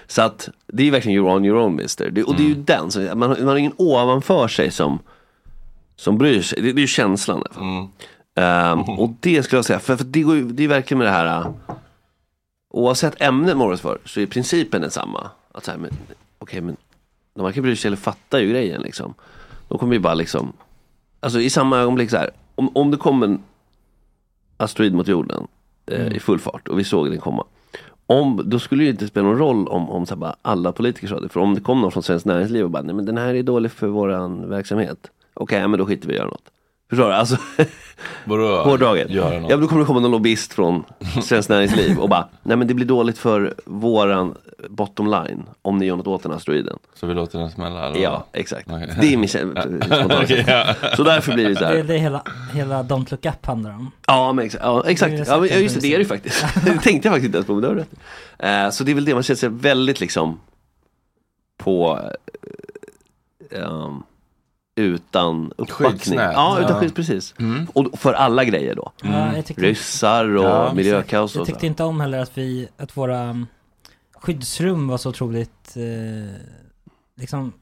[0.07, 2.09] Så att det är verkligen you're on your own mister.
[2.09, 4.99] Det, och det är ju den, så man, man har ingen ovanför sig som
[5.95, 6.61] som bryr sig.
[6.61, 7.37] Det, det är ju känslan.
[7.37, 7.63] i alla fall.
[7.63, 7.87] Mm.
[8.35, 11.07] Ehm, och det skulle jag säga, för, för det, går ju, det är verkligen med
[11.07, 11.51] det här äh,
[12.69, 15.29] Oavsett ämne man för så är principen densamma.
[15.51, 15.91] Att så här, men,
[16.39, 16.77] okej men
[17.33, 19.13] de varken bryr sig eller fattar ju grejen liksom.
[19.67, 20.53] De kommer ju bara liksom
[21.19, 23.43] Alltså i samma ögonblick så här, om, om det kom en
[24.61, 25.47] asteroid mot jorden
[25.85, 26.13] eh, Mm.
[26.13, 27.43] i full fart och vi såg den komma.
[28.05, 31.07] Om, då skulle det ju inte spela någon roll om, om så bara alla politiker
[31.07, 31.29] sa det.
[31.29, 33.43] För om det kom någon från Svenskt Näringsliv och bara, nej men den här är
[33.43, 35.11] dålig för våran verksamhet.
[35.33, 36.51] Okej, ja, men då skiter vi i att göra något.
[36.91, 37.13] Förstår du?
[37.13, 37.37] Alltså,
[38.25, 38.63] Vadå?
[38.63, 39.09] hårdraget.
[39.09, 39.61] Göra Ja, något?
[39.61, 40.83] då kommer det komma någon lobbyist från
[41.23, 44.35] Svenskt Näringsliv och bara, nej men det blir dåligt för våran
[44.69, 46.77] bottom line om ni gör något åt den här asteroiden.
[46.95, 47.87] Så vi låter den smälla?
[47.87, 47.99] Eller?
[47.99, 48.67] Ja, exakt.
[48.71, 48.89] Okej.
[49.01, 49.29] Det är min
[49.79, 50.73] spontana Okej, ja.
[50.95, 51.83] Så därför blir det så Det är här.
[51.83, 52.21] det hela,
[52.53, 53.91] hela Don't Look Up handlar om.
[54.07, 54.63] Ja, men exakt.
[54.63, 55.11] Ja, exakt.
[55.17, 56.45] Det är Ja, just det, det är det ju faktiskt.
[56.65, 57.89] det tänkte jag faktiskt inte ens på, men det rätt.
[58.39, 60.39] Eh, Så det är väl det, man känner sig väldigt liksom
[61.57, 61.99] på,
[63.51, 64.03] um,
[64.75, 65.89] utan uppbackning.
[65.91, 66.31] Skyddsnät.
[66.33, 66.79] Ja, utan Ja.
[66.79, 67.33] skydd, precis.
[67.39, 67.67] Mm.
[67.73, 68.91] Och för alla grejer då.
[69.03, 72.97] Ja, jag tyckte- Ryssar och Ja, miljökaos Jag tyckte inte om heller att vi, att
[72.97, 73.47] våra mm,
[74.15, 76.35] skyddsrum var så otroligt, eh,
[77.17, 77.53] liksom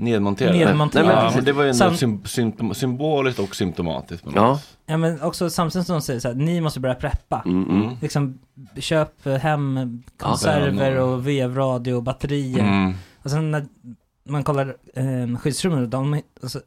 [0.00, 0.58] Nedmonterade.
[0.58, 1.12] Nedmonterade.
[1.12, 4.26] Ja, men det var ju ändå Sam- sym- symptom- symboliskt och symptomatiskt.
[4.34, 4.60] Ja.
[4.86, 7.42] Ja men också samtidigt som de säger så här, ni måste börja preppa.
[7.46, 7.96] Mm, mm.
[8.02, 8.38] Liksom,
[8.76, 12.60] köp hem konserver och vevradio och batterier.
[12.64, 12.94] Mm.
[13.22, 13.66] Och sen när
[14.28, 16.60] man kollar eh, skyddsrummen, de, alltså,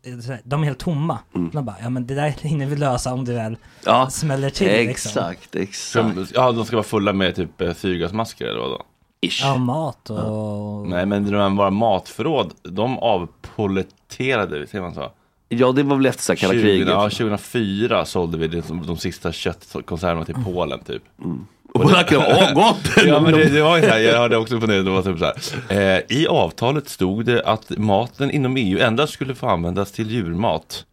[0.43, 1.19] de är helt tomma.
[1.53, 4.67] De bara, ja men det där hinner vi lösa om det väl Ja, smäller till
[4.67, 5.09] liksom.
[5.09, 6.13] exakt, exakt.
[6.15, 8.83] Som- Ja, de ska vara fulla med typ eh, syrgasmasker eller vadå?
[9.21, 9.41] Ish.
[9.43, 10.87] Ja, mat och...
[10.87, 15.11] Nej, men de våra matförråd, de avpoliterade, säger man så?
[15.49, 16.87] Ja, det var väl efter så här kalla 20, kriget.
[16.87, 21.03] Ja, 2004 sålde vi det, de, de sista köttkonserverna till Polen typ.
[21.23, 21.45] Mm.
[21.73, 23.05] Och kan åh gott!
[23.05, 25.19] ja men det, det var ju så här, jag hörde också det, det var typ
[25.19, 25.97] så här.
[25.97, 30.85] Eh, I avtalet stod det att maten inom EU endast skulle få användas till djurmat.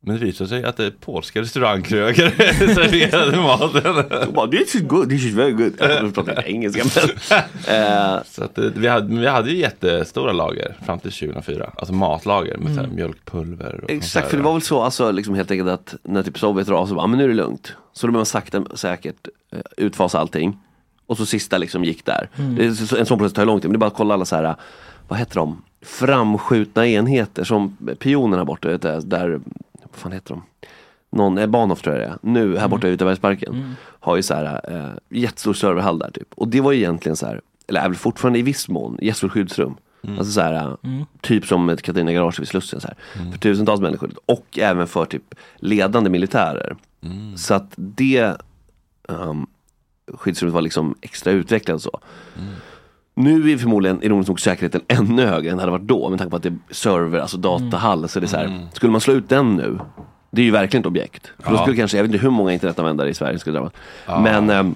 [0.00, 2.30] Men det visade sig att det är polska restaurangkrögare
[2.74, 4.04] serverade maten.
[4.26, 5.72] De bara, this is good, this is very good.
[5.78, 7.08] Ja, de pratar inte engelska men.
[7.76, 11.70] Eh, Så att, eh, vi, hade, vi hade ju jättestora lager fram till 2004.
[11.76, 12.96] Alltså matlager med så här, Mm.
[12.96, 13.80] mjölkpulver.
[13.84, 16.68] Och Exakt, för det var väl så alltså, liksom helt enkelt att när typ Sovjet
[16.68, 17.72] rasade, så bara, ah, men nu är det lugnt.
[17.92, 20.58] Så då började man sakta säkert eh, utfasa allting.
[21.06, 22.28] Och så sista liksom gick där.
[22.38, 22.60] Mm.
[22.98, 24.36] En sån process tar ju lång tid, men det är bara att kolla alla så
[24.36, 24.54] här,
[25.08, 25.62] vad heter de?
[25.82, 29.40] Framskjutna enheter som pionerna borta, där,
[29.98, 30.42] vad fan heter de?
[31.10, 33.54] Någon, eh, Bahnhof tror jag det är, nu här borta i Utabergsparken.
[33.54, 33.74] Mm.
[33.82, 36.28] Har ju så här eh, jättestor serverhall där typ.
[36.34, 39.32] Och det var ju egentligen så här, eller är väl fortfarande i viss mån, gästfritt
[39.32, 39.76] skyddsrum.
[40.08, 41.04] Alltså så här, eh, Mm.
[41.20, 42.96] typ som ett Katarina Garage vid Slussen så här.
[43.32, 44.10] För tusentals människor.
[44.26, 46.76] Och även för typ ledande militärer.
[47.36, 48.36] Så att det
[49.08, 49.46] um,
[50.14, 52.00] skyddsrummet var liksom extra utvecklat så.
[53.18, 56.30] Nu är förmodligen ironiskt nog säkerheten ännu högre än det hade varit då med tanke
[56.30, 58.08] på att det är server, alltså datahall.
[58.08, 59.78] Så det är så här, skulle man slå ut den nu,
[60.30, 61.32] det är ju verkligen ett objekt.
[61.38, 61.62] För då Ja.
[61.62, 63.72] skulle kanske, jag vet inte hur många internetanvändare i Sverige skulle drabbas.
[64.06, 64.20] Ja.
[64.20, 64.74] Men ehm,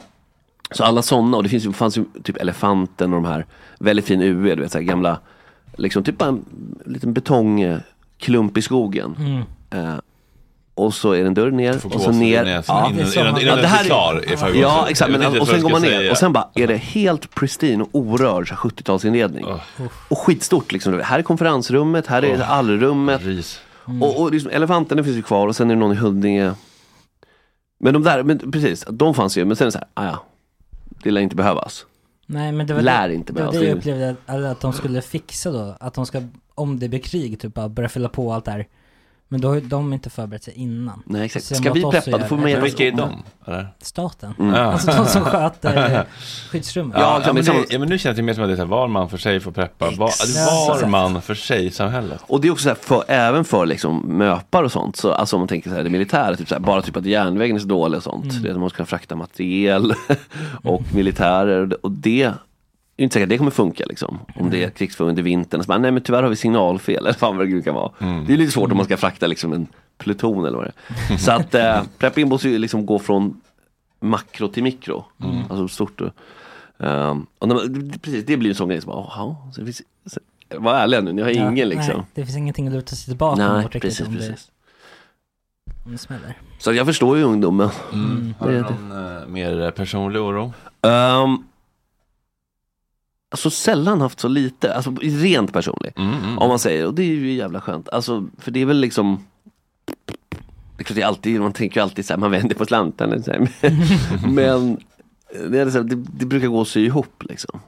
[0.70, 3.46] så alla sådana, och det finns fanns ju typ Elefanten och de här,
[3.78, 5.18] väldigt fin UV, du vet så här gamla,
[5.76, 6.44] liksom typ bara en
[6.86, 9.16] liten betongklump i skogen.
[9.18, 9.42] Mm.
[9.70, 9.94] Eh,
[10.74, 12.42] och så är det en dörr ner och så ner.
[12.42, 12.62] innan-
[13.16, 15.62] innan- innan det den här är klar är Ja exakt, Det men, det och sen
[15.62, 16.10] går man ner säga.
[16.10, 19.58] och sen bara är det helt pristine och orörd så här 70-talsinredning.
[20.08, 21.00] Och skitstort liksom.
[21.04, 22.50] Här är konferensrummet, här är Oh.
[22.52, 23.22] allrummet.
[24.00, 26.52] Och, och liksom, elefanten det finns ju kvar och sen är det någon i Huddinge.
[27.80, 30.04] Men de där, men precis, de fanns ju, men sen är det så här, ah,
[30.06, 30.24] ja,
[31.02, 31.86] det lär inte behövas.
[32.26, 33.56] Nej men det var Lär det, inte det, behövas.
[33.56, 34.16] det jag upplevde
[34.50, 35.76] att, de skulle fixa då.
[35.80, 36.22] Att de ska,
[36.54, 38.66] om det blir krig, typ bara börja fylla på allt det här.
[39.32, 41.02] Men då har ju de inte förberett sig innan.
[41.06, 41.44] Nej, exakt.
[41.44, 43.22] Så Ska vi preppa, då får man hjälpa Vilka är de?
[43.46, 43.68] Eller?
[43.82, 44.34] Staten.
[44.38, 44.54] Mm.
[44.72, 46.04] Alltså de som sköter
[46.50, 46.96] skyddsrummet.
[47.00, 48.62] Ja, ja, men det, ja, men nu känns det mer som att det är så
[48.62, 49.90] här, var man för sig får preppa.
[49.90, 50.82] Var, Exakt.
[50.82, 52.20] var man för sig samhället.
[52.26, 55.36] Och det är också så här, för, även för liksom möpar och sånt, så, alltså
[55.36, 57.60] om man tänker så här, det militära, typ så här, bara typ att järnvägen är
[57.60, 58.24] så dålig och sånt.
[58.30, 58.42] Mm.
[58.42, 59.94] Det är att man ska kunna frakta materiel
[60.64, 62.32] och militärer och det- och det
[63.02, 64.18] är inte säkert att det kommer funka liksom.
[64.34, 65.60] Om det är krigsföring under vintern.
[65.60, 67.92] Och så bara, nej men tyvärr har vi signalfel, eller fan vad det kan vara.
[67.98, 69.66] Det är lite svårt om man ska frakta liksom en
[69.98, 70.72] pluton eller vad det
[71.14, 71.16] är.
[71.16, 73.40] Så att eh, prepping måste ju liksom gå från
[74.00, 75.04] makro till mikro.
[75.22, 75.36] Mm.
[75.50, 76.00] Alltså stort.
[76.00, 76.10] Och,
[76.78, 79.64] ehm, och när man, precis, det blir en sån grej som bara, jaha, så det
[79.64, 80.20] finns, så,
[80.58, 81.96] var ärliga nu, ni har Ja, ingen liksom.
[81.96, 84.50] Nej, det finns ingenting att luta sig tillbaka Nej, mot riktigt precis, om, precis.
[85.64, 86.38] Det, om det smäller.
[86.58, 87.70] Så jag förstår ju ungdomen.
[87.92, 88.34] Mm.
[88.38, 90.52] Har du någon eh, mer personlig oro?
[90.80, 91.44] Um,
[93.32, 95.92] alltså sällan haft så lite, alltså rent personlig.
[95.96, 97.88] Mm, Om man säger, och det är ju jävla skönt.
[97.88, 99.24] Alltså, för det är väl liksom
[100.76, 103.12] det är alltid, man tänker ju alltid så här, man vänder på slanten.
[103.12, 103.46] eller Så.
[104.28, 104.80] Men
[105.50, 107.60] det, är så här, det, det brukar gå att sy ihop liksom.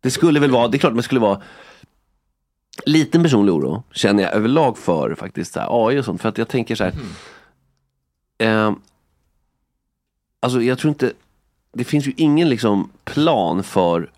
[0.00, 1.40] Det skulle väl vara, det är klart man skulle vara
[2.86, 6.22] liten personlig oro känner jag överlag för faktiskt så här, AI och sånt.
[6.22, 6.94] För att jag tänker så här.
[8.38, 8.72] Eh,
[10.40, 11.12] alltså jag tror inte,
[11.72, 14.10] det finns ju ingen liksom plan för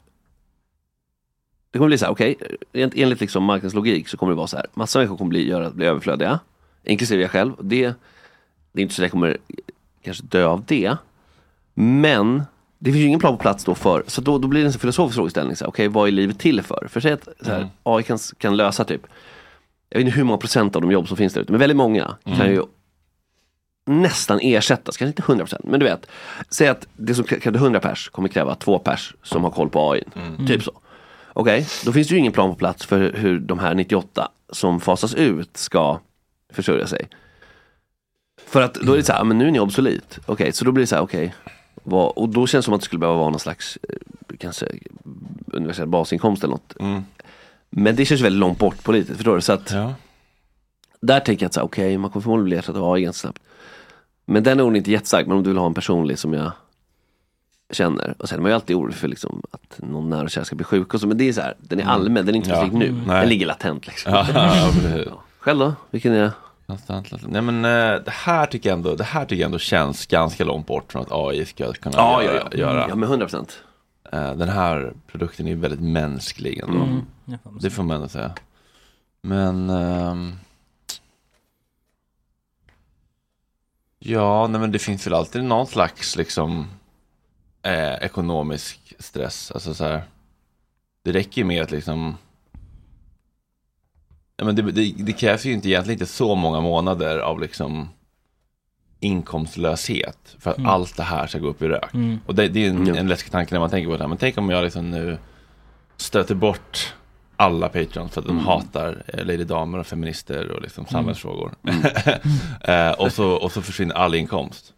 [1.75, 2.37] det kommer bli så här, okej,
[2.73, 5.71] rent enligt liksom marknadslogik så kommer det vara så här, massa människor kommer bli, göra,
[5.71, 6.39] bli överflödiga,
[6.85, 7.53] inklusive jag själv.
[7.61, 7.95] Det,
[8.73, 9.37] det är inte så att jag kommer
[10.03, 10.97] kanske dö av det.
[11.75, 12.43] Men
[12.79, 14.73] det finns ju ingen plan på plats då för, så då, då blir det en
[14.73, 16.87] filosofisk frågeställning, okej vad är livet till för?
[16.91, 17.69] För säg att så här, Mm.
[17.83, 19.07] AI kan, kan lösa typ,
[19.89, 21.77] jag vet inte hur många procent av de jobb som finns där ute, men väldigt
[21.77, 22.53] många kan Mm.
[22.53, 22.63] ju
[23.87, 26.07] nästan ersättas, kanske inte 100% men du vet,
[26.51, 29.91] säg att det som krävde 100 pers kommer kräva två pers som har koll på
[29.93, 30.05] AI.
[30.17, 30.47] Mm.
[30.47, 30.73] Typ så.
[31.37, 34.81] Okej, då finns det ju ingen plan på plats för hur de här 98 som
[34.81, 36.01] fasas ut ska
[36.53, 37.09] försörja sig.
[38.47, 40.19] För att då är det så här, "Ah, men nu är ni obsolit.
[40.27, 41.35] Okej, så då blir det så här, okej.
[41.87, 43.97] vad- och då känns det som att det skulle behöva vara någon slags eh,
[44.39, 44.67] kanske
[45.53, 46.75] universell basinkomst eller något.
[47.71, 49.41] Men det känns väldigt långt bort politiskt, förstår du?
[49.41, 49.71] Så att,
[51.01, 53.39] Där tänker jag att okej, man kommer förmodligen bli ersatt av AI ganska snabbt.
[54.27, 56.53] Men den är nog inte jättestark, men om du vill ha en personlig som jag
[57.73, 58.15] känner.
[58.19, 60.57] Och sen är man ju alltid orolig för liksom, att någon nära och kär ska
[60.57, 61.07] bli sjuk och så.
[61.07, 62.57] Men det är så här, den är allmän, den är inte Ja.
[62.57, 62.89] specifikt nu.
[62.89, 63.07] Mm.
[63.09, 64.13] Den ligger latent liksom.
[64.13, 65.13] Ja, ja.
[65.39, 65.75] Själv då?
[65.91, 66.31] Vilken är.
[67.29, 70.45] Nej men eh, det här tycker jag ändå, det här tycker jag ändå känns ganska
[70.45, 72.59] långt bort från att AI ska kunna Ja, ja, göra, ja.
[72.59, 72.87] göra.
[72.89, 73.49] Ja, men 100%.
[74.13, 76.83] Eh, Den här produkten är väldigt mänsklig ändå.
[76.83, 78.33] Mm, det får man det får man ändå säga.
[79.23, 80.33] Men ehm,
[83.99, 86.67] Ja, nej men det finns väl alltid någon slags liksom
[87.65, 89.51] eh, ekonomisk stress.
[89.51, 90.03] Alltså så här,
[91.03, 92.17] det räcker ju med att liksom
[94.37, 97.89] ja, men det, det, det krävs ju inte egentligen inte så många månader av liksom
[99.01, 100.71] inkomstlöshet för att Mm.
[100.71, 101.95] allt det här ska gå upp i rök.
[101.95, 102.21] Mm.
[102.27, 104.09] Och det, det är en, en läskig tanke när man tänker på det här.
[104.09, 105.19] Men tänk om jag liksom nu
[105.97, 106.95] stöter bort
[107.37, 108.45] alla patrons för att de Mm.
[108.47, 111.55] hatar eh, Lady Damer och feminister och liksom samhällsfrågor.
[111.69, 111.83] Mm.
[112.91, 114.73] eh, och, så, och så försvinner all inkomst.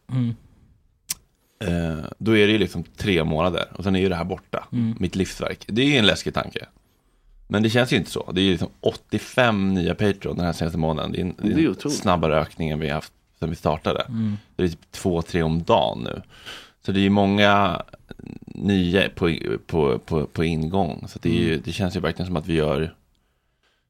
[1.58, 1.98] Mm.
[1.98, 4.68] Eh, då är det ju liksom tre månader och sen är ju det här borta.
[4.72, 4.96] Mm.
[5.00, 5.64] Mitt livsverk.
[5.68, 6.66] Det är en läskig tanke.
[7.48, 8.32] Men det känns ju inte så.
[8.32, 11.12] Det är ju liksom 85 nya Patreon den här senaste månaden.
[11.12, 14.00] Det är en, det är en snabbare ökning än vi haft sen vi startade.
[14.00, 14.36] Mm.
[14.56, 16.22] Det är typ två, tre om dagen nu.
[16.86, 17.82] Så det är ju många
[18.46, 21.04] nya på, på, på, på ingång.
[21.08, 22.94] Så det, är ju, det känns ju verkligen som att vi gör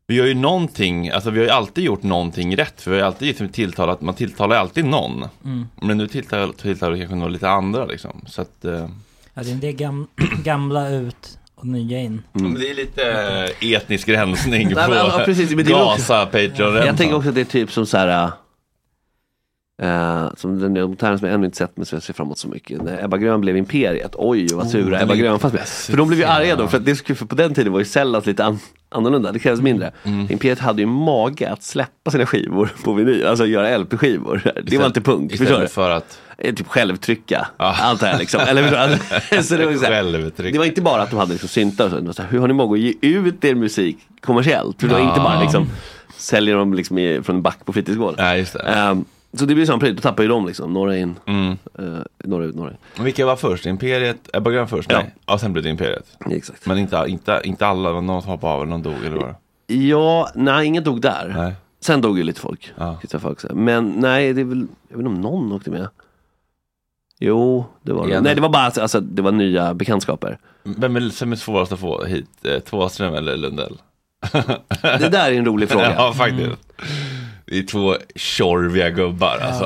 [0.08, 2.80] vi gör ju någonting, alltså vi har ju alltid gjort någonting rätt.
[2.82, 5.24] För vi har ju alltid liksom tilltalat, man tilltalar alltid någon.
[5.44, 5.66] Mm.
[5.82, 8.24] Men nu tilltalar, tilltalar vi kanske några lite andra liksom.
[8.26, 8.88] Så att, eh,
[9.34, 10.06] Ja, det är gam
[10.44, 12.22] gamla ut och nya in.
[12.32, 13.02] men det är lite
[13.62, 16.96] eh, etnisk rensning Nej, på men, ja, precis, men det är också- Gaza, patreon Jag
[16.96, 18.30] tänker också att det är typ som så här.
[19.82, 22.48] Uh, som den dokumentären som jag ännu inte sett men som jag ser framåt så
[22.48, 22.82] mycket.
[22.82, 25.68] När Ebba Grön blev Imperiet, oj vad sura Oh, Ebba Grön fanns med.
[25.68, 27.84] För de blev ju arga då, för, att det, för på den tiden var ju
[27.84, 28.58] Sellas lite an,
[28.88, 29.92] annorlunda, det krävdes mindre.
[30.04, 30.26] Mm.
[30.30, 34.52] Imperiet hade ju mage att släppa sina skivor på vinyl, alltså göra LP-skivor.
[34.62, 35.50] Det var inte punk, förstår du?
[35.52, 38.40] Istället för att Eh, Typ självtrycka, allt det här liksom.
[38.40, 38.62] Eller,
[39.42, 42.22] så det, var här, det var inte bara att de hade liksom syntar så, så
[42.22, 44.80] här, hur har ni mag att ge ut er musik kommersiellt?
[44.80, 45.08] För det var Ja.
[45.08, 45.66] inte bara liksom
[46.16, 48.16] säljer dem liksom i, från en back på fritidsgården.
[48.16, 48.60] Det.
[48.66, 51.56] Ehm, så det blir samma pryl, då tappar ju de liksom, norra in, Mm.
[51.80, 52.76] uh, norra ut, norra in.
[52.96, 53.66] Men Vilka var först?
[53.66, 54.30] Imperiet?
[54.36, 54.92] Ebba Grön först?
[54.92, 54.98] Ja.
[54.98, 55.14] Nej.
[55.26, 56.06] Ja, sen blev det Imperiet.
[56.30, 56.66] Exakt.
[56.66, 59.34] Men inte, inte, inte alla, någon som hoppade av eller någon dog eller vad?
[59.66, 61.32] Ja, nej ingen dog där.
[61.36, 61.54] Nej.
[61.80, 62.72] Sen dog ju lite folk.
[62.76, 62.98] Ja.
[63.20, 63.38] Folk.
[63.50, 65.88] Men nej, det är väl, jag vet inte om någon åkte med.
[67.20, 68.20] Jo, det var det.
[68.20, 70.38] Nej, det var bara alltså, alltså, det var nya bekantskaper.
[70.62, 72.28] Vem är, vem är svårast att få hit?
[72.44, 73.78] Eh, Tvåström eller Lundell?
[74.82, 75.94] Det där är en rolig fråga.
[75.96, 76.52] ja, faktiskt.
[77.46, 79.64] Det är två tjorviga gubbar alltså.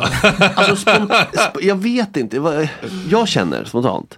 [0.55, 2.69] Alltså, spont- sp- jag vet inte,
[3.11, 4.15] jag känner spontant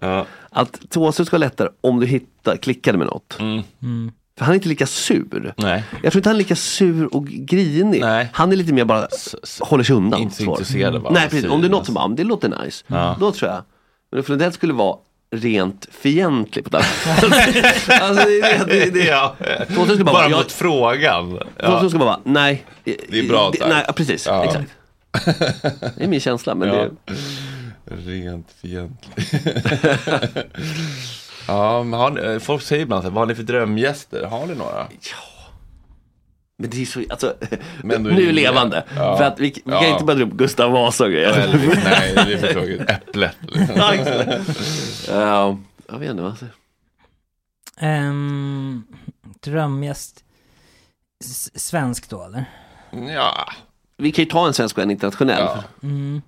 [0.51, 3.37] att Thåström ska vara lättare om du hittar, klickade med något.
[3.41, 3.63] Mm.
[4.39, 5.55] För han är inte lika sur.
[5.57, 5.85] Nej.
[6.03, 8.01] Jag tror inte han är lika sur och grinig.
[8.33, 9.09] Han är lite mer bara
[9.61, 10.21] håller sig undan.
[10.21, 12.65] Inte så intresserad vad Nej precis, om det är något som bara, "Ah, det låter
[12.65, 12.85] nice.
[12.87, 13.17] Ja.
[13.21, 13.63] Då tror jag.
[14.13, 14.97] Men för det skulle vara
[15.33, 16.77] rent fientlig på det
[18.01, 18.75] Alltså det är det.
[18.85, 19.05] det, det.
[19.05, 19.37] Ja.
[19.77, 21.39] Bara, Bara vara, jag, mot frågan.
[21.61, 22.65] Thåström ska bara vara, nej.
[22.85, 23.67] Det är bra det.
[23.69, 24.27] Nej, precis.
[24.27, 24.45] Ja.
[24.45, 24.71] Exakt.
[25.97, 26.55] Det är min känsla.
[26.55, 26.75] Men Ja.
[27.05, 27.15] det,
[27.85, 29.25] Rent fientlig.
[31.49, 34.25] ja, men har ni, folk säger ibland så här, vad har ni för drömgäster?
[34.25, 34.87] Har ni några?
[36.63, 37.35] Men det är så, alltså,
[37.83, 38.85] Men är nu det- levande.
[38.97, 39.17] Ja.
[39.17, 39.87] För att vi, vi kan Ja.
[39.93, 41.29] inte bara dra upp Gustav Vasa och grejer.
[41.33, 42.81] Eller, nej, det är för tråkigt.
[42.91, 43.37] Äpplet.
[43.77, 43.95] Ja.
[45.09, 46.37] Ja, jag vet inte vad.
[47.81, 48.85] Um,
[49.41, 50.25] drömgäst.
[51.25, 52.45] S- svensk då eller?
[53.15, 53.53] Ja.
[53.97, 55.49] Vi kan ju ta en svensk och en internationell.
[55.83, 56.23] Mm.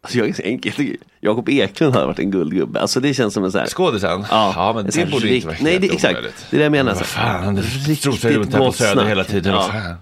[0.00, 0.96] Alltså jag är så enkel.
[1.24, 2.80] Jakob Eklund har varit en guldgubbe.
[2.80, 3.68] Alltså det känns som en sån här...
[3.68, 4.24] Skådisen?
[4.30, 6.18] Ja, Ja, men en det borde inte rikt- vara Nej, det, exakt.
[6.50, 6.84] Det är det jag menar.
[6.92, 7.54] Men vad fan,
[7.86, 9.62] det strosar runt här på Söder hela tiden, Ja.
[9.72, 9.94] fan.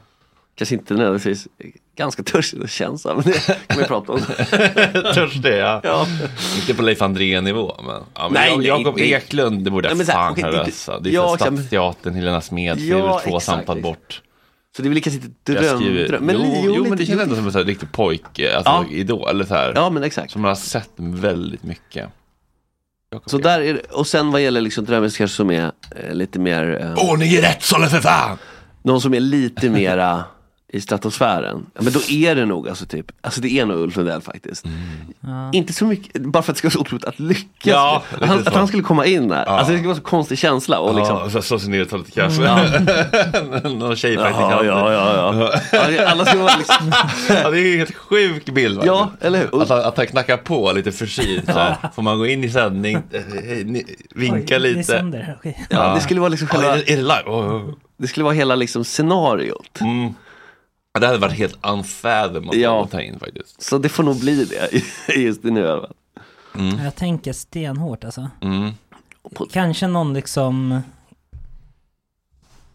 [0.54, 1.46] Kanske inte nödvändigtvis
[1.96, 4.18] ganska törstig känsla, men det kan vi prata om.
[5.14, 5.80] Törstig ja.
[5.84, 6.06] Ja.
[6.60, 9.12] Inte på Leif André-nivå men, ja, men Nej, Jakob nej.
[9.12, 10.98] Eklund, det borde jag här, fan höra det- alltså.
[11.02, 11.36] Det är ja.
[11.36, 14.22] Stadsteatern, Helena Smed, Ja, ja, två exakt, samtal bort.
[14.76, 17.06] Så det är väl kanske inte dröm, skriver, dröm men jo, li- jo, men det
[17.06, 18.86] känns ändå som en sån här riktig pojk, eh, alltså Ja.
[18.90, 19.72] idol, eller så här.
[19.74, 20.32] Ja, men exakt.
[20.32, 22.08] Som man har sett väldigt mycket.
[23.26, 26.38] Så där är det, och sen vad gäller liksom drömmen kanske som är eh, lite
[26.38, 26.80] mer...
[26.98, 28.38] Eh, Ordning i rättssalen för fan!
[28.82, 30.24] Någon som är lite mera
[30.74, 31.66] i stratosfären.
[31.74, 34.64] Ja, men då är det nog alltså typ, alltså det är nog Ulf Lundell faktiskt.
[35.52, 37.46] Inte så mycket, bara för att det ska vara så otroligt att lyckas.
[37.62, 39.44] Ja, att, han, att han skulle komma in där.
[39.46, 39.50] Ja.
[39.52, 40.78] Alltså det skulle vara så konstig känsla.
[40.78, 42.42] Och liksom, Ja, så slå sig ner och ta lite kaffe.
[42.42, 43.68] Ja.
[43.70, 45.52] Någon tjej Ja, ja, ja, ja.
[45.90, 46.92] Ja, alla ska vara liksom...
[47.28, 48.76] ja, det är ju en helt sjuk bild.
[48.78, 48.82] va?
[48.86, 49.62] Ja, eller hur?
[49.62, 51.50] Att, att han knackar på lite försynt.
[51.94, 53.20] Får man gå in i sändning, eh,
[53.52, 53.66] eh,
[54.14, 54.82] vinka Oj, det lite.
[54.84, 55.66] sänder, okej.
[55.70, 57.22] Ja, det skulle vara liksom Ja, själva, är, det- är det live?
[57.26, 57.74] Oh, oh.
[57.96, 59.80] det skulle vara hela liksom scenariot.
[59.80, 60.14] Mm.
[60.92, 62.84] Ja, Det hade varit helt unfathomable Ja.
[62.84, 63.62] att ta in faktiskt.
[63.62, 64.70] Så det får nog bli det
[65.16, 65.94] just nu i alla fall.
[66.84, 68.30] Jag tänker stenhårt alltså.
[68.40, 68.70] Mm.
[69.52, 70.80] Kanske någon liksom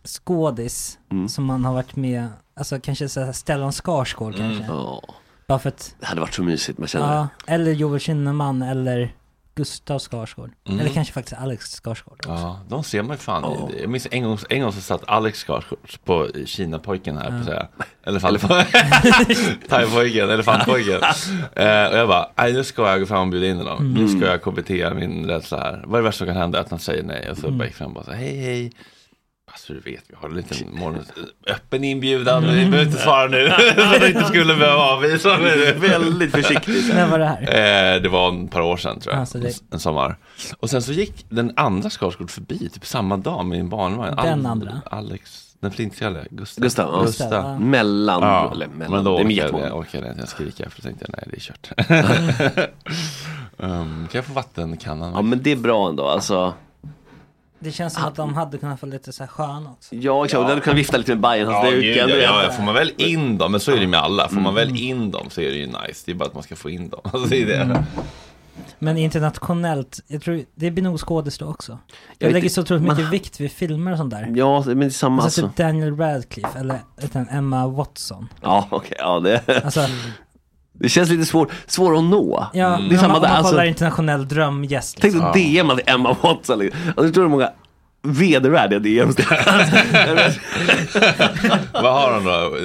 [0.04, 1.30] skådis Mm.
[1.30, 4.50] som man har varit med, alltså kanske så här Stellan Skarsgård Mm.
[4.50, 4.74] kanske.
[4.74, 5.04] Ja.
[5.48, 9.14] Bara för att, Det hade varit så mysigt, man känner ja, eller Joel Kinnaman eller
[9.58, 10.52] Gustav Skarsgård.
[10.68, 10.80] Mm.
[10.80, 12.20] Eller kanske faktiskt Alex Skarsgård.
[12.28, 13.82] Ja, de ser man ju fan i.
[13.82, 17.46] Jag minns en gång, en gång så satt Alex Skarsgård på Kina-pojken här på att
[17.46, 17.68] säga.
[18.04, 18.42] Elefant.
[19.70, 21.02] Thai-pojken, elefantpojken.
[21.56, 23.94] eh, och jag bara, nej nu ska jag gå fram och bjuda in honom.
[23.94, 25.84] Nu ska jag KBT min rädsla här.
[25.86, 26.60] Vad är det värsta som kan hända?
[26.60, 27.32] Att han säger nej.
[27.32, 28.72] Och så bara gick fram och bara hej hej.
[29.58, 31.04] Alltså du vet, vi har en liten morgon,
[31.48, 33.50] öppen inbjudan, vi behöver inte svara nu.
[33.76, 35.38] så vi inte skulle behöva avvisa.
[35.42, 36.94] Men väldigt försiktigt.
[36.96, 37.96] När var det här?
[37.96, 40.18] Eh, det var ett par år sedan tror jag, Alltså, det- en sommar.
[40.60, 44.16] Och sen så gick den andra Skarsgård förbi, typ samma dag med min barnvagn.
[44.16, 44.82] Den andra?
[44.86, 46.62] Alex, den flintskalle, Gustav.
[46.64, 47.06] Gustav.
[47.06, 47.60] Gustav, ja.
[47.60, 50.70] Mellan, Ja, eller mellan, men då det är orkade mitt jag, orkade jag inte skrika,
[50.70, 52.78] för då tänkte jag nej det är kört.
[53.58, 55.14] um, kan jag få vattenkannan?
[55.16, 56.54] Ja men det är bra ändå, alltså.
[57.60, 59.96] Det känns som att de hade kunnat få lite så här sköna också.
[59.96, 61.98] Ja exakt, du hade kunnat vifta lite med Bajen Ja, hans gud, duken.
[62.00, 62.24] ja, du vet.
[62.24, 64.28] ja, får man väl in dem, men så är det med alla.
[64.28, 64.56] Får man Mm.
[64.56, 66.04] väl in dem så är det ju nice.
[66.06, 67.00] Det är bara att man ska få in dem.
[67.14, 67.84] Alltså, det är det.
[68.80, 71.72] Men internationellt, jag tror det blir nog skådis då också.
[71.72, 74.32] Jag Jag vet lägger så otroligt mycket man- vikt vid filmer och sånt där.
[74.36, 75.48] Ja, men det är samma Alltså, alltså.
[75.48, 78.28] typ Daniel Radcliffe eller utan Emma Watson.
[78.42, 79.62] Ja okej, ja det.
[79.66, 79.86] Alltså,
[80.80, 82.48] Det känns lite svårt, svår att nå.
[82.54, 83.52] ja, Det är om man, samma om där, man alltså.
[83.52, 84.98] kollar internationell drömgäst.
[85.02, 85.32] Tänk Liksom.
[85.32, 86.60] dig DM till Emma Watson.
[86.60, 86.82] liksom.
[86.88, 87.50] Alltså, förstår du hur många
[88.04, 89.24] vedervärdiga DMs det?
[91.74, 92.58] Vad har hon då?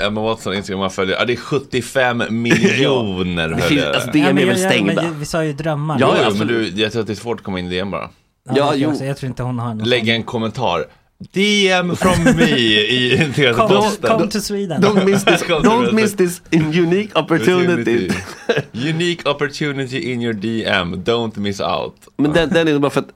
[0.00, 1.16] Eh, Emma Watson, Instagram, man följer.
[1.18, 5.02] Ja, det är 75 miljoner Det finns- alltså, DM är väl stängda.
[5.02, 5.96] men vi sa ju drömmar.
[6.00, 7.68] Ja, ja, alltså- men du, jag tror att det är svårt att komma in i
[7.70, 8.08] DM bara.
[8.48, 8.90] Ja, Ja, det jo.
[8.90, 9.04] Också.
[9.04, 9.86] Jag tror inte hon har något.
[9.86, 10.84] Lägga en kommentar.
[11.32, 14.08] DM from me i Come, TV-posten.
[14.10, 14.82] come to Sweden.
[14.82, 18.10] Don't miss this, don't miss this unique opportunity.
[18.72, 22.08] Unique opportunity in your DM, don't miss out.
[22.16, 23.12] Men den, den är bara för att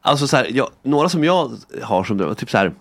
[0.00, 2.72] Alltså så här, jag, några som jag har som drömmar, typ så här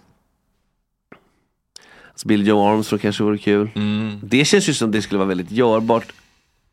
[2.11, 4.19] alltså Billy Joe Armstrong kanske vore kul Mm.
[4.23, 6.13] Det känns ju som det skulle vara väldigt görbart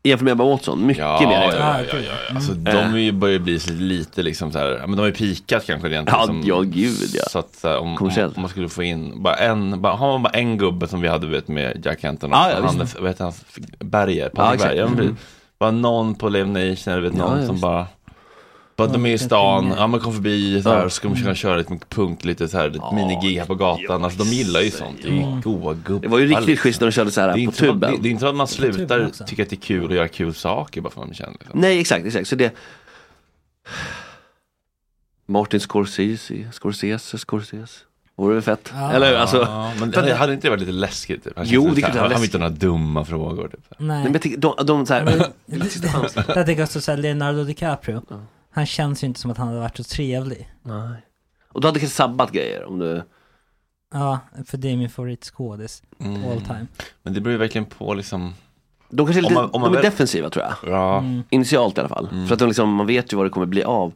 [0.02, 2.34] Jämfört med Emma Watson, mycket Ja, mer ja, ja, ja, ja.
[2.34, 5.12] Alltså, de är ju, börjar ju bli lite liksom så här, men de har ju
[5.12, 7.22] pikat kanske rent Ja, liksom, ja, gud, ja.
[7.30, 10.22] Så att så här, om, om, man skulle få in, bara en, bara, har man
[10.22, 13.24] bara en gubbe som vi hade vet, med Jack Kenton och Ja, han, vad heter
[13.24, 13.32] han,
[13.78, 14.74] Berger, Patrik exakt.
[14.74, 14.86] Berger.
[14.86, 15.16] Mm.
[15.58, 17.86] Bara någon på Live Nation, eller vet någon ja, som bara
[18.80, 20.82] bara de är i stan, ja man kom förbi så här, Ja.
[20.84, 23.54] så ska man kunna köra lite med punkt, lite så här, lite minigig här på
[23.54, 24.04] gatan.
[24.04, 26.00] Alltså de gillar ju sånt, det är ju goa gubbar.
[26.02, 27.64] Det var ju riktigt schysst när de körde så här Det är, på inte så,
[27.64, 29.94] tuben det, det är inte så att man slutar tycka att det är kul att
[29.96, 31.60] göra kul saker bara för att man känner liksom.
[31.60, 32.54] Nej exakt, exakt, så det
[35.26, 37.84] Martin Scorsese, Scorsese, Scorsese
[38.16, 38.72] Vore det fett?
[38.74, 38.92] Ja.
[38.92, 41.24] Eller alltså Ja, men det, hade inte det varit lite läskigt?
[41.24, 41.32] Typ?
[41.36, 42.34] Han Jo, det så här, kunde vara Han läskigt.
[42.34, 43.48] inte ha några dumma frågor.
[43.48, 43.60] Typ.
[43.78, 43.88] Nej.
[43.88, 45.26] Nej, men jag tänker, de, de så här.
[46.34, 48.02] Jag tänker också såhär, Leonardo DiCaprio.
[48.50, 50.50] Han känns ju inte som att han hade varit så trevlig.
[50.62, 51.02] Nej.
[51.48, 53.02] Och du hade kanske sabbat grejer om du
[53.92, 55.82] Ja, för det är min favoritskådis.
[56.00, 56.24] Mm.
[56.30, 56.66] All time.
[57.02, 58.34] Men det beror ju verkligen på liksom
[58.90, 60.98] De kanske är Om lite, man- om man de är väl- defensiva tror jag Ja,
[60.98, 61.22] Mm.
[61.30, 62.08] Initialt i alla fall.
[62.12, 62.26] Mm.
[62.26, 63.92] För att de liksom, man vet ju vad det kommer bli av.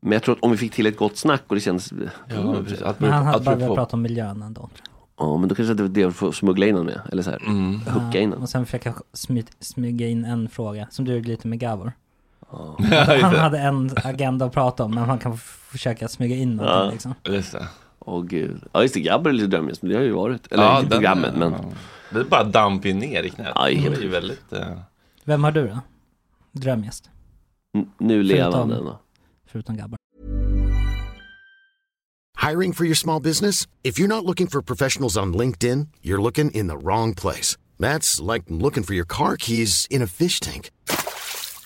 [0.00, 1.92] Men jag tror att om vi fick till ett gott snack och det känns...
[2.28, 2.82] ja precis.
[2.82, 4.68] Allt Men han hade bara velat prata om miljön ändå.
[5.18, 7.00] Ja men då kanske det var det att få smuggla in honom med.
[7.12, 7.80] Eller så här, Mm.
[7.80, 8.42] hooka in honom.
[8.42, 11.92] Och sen försöka smy, smyga in en fråga, som du gjorde lite med Gavor.
[12.52, 12.76] Ja,
[13.22, 16.90] Han hade en agenda att prata om, men man kan försöka smyga in någonting Ja.
[16.90, 17.14] liksom.
[17.24, 17.68] Just det.
[17.98, 18.62] Åh gud.
[18.72, 20.52] Ja just det, Gabber är lite drömmis, men det har ju varit.
[20.52, 21.52] Eller Ja, inte programmet men...
[21.52, 21.64] ja.
[22.18, 23.52] Det bara damp ju ner i knät.
[23.54, 24.52] Ja, det är ju väldigt...
[24.52, 24.78] eh,
[25.24, 25.78] Vem har du då?
[26.52, 27.10] Drömgäst?
[27.76, 28.98] N- Nu levande Förutom- ändå.
[29.52, 29.98] Förutom Gabbar.
[32.50, 33.68] Hiring for your small business?
[33.82, 37.56] If you're not looking for professionals on LinkedIn, you're looking in the wrong place.
[37.78, 40.70] That's like looking for your car keys in a fish tank.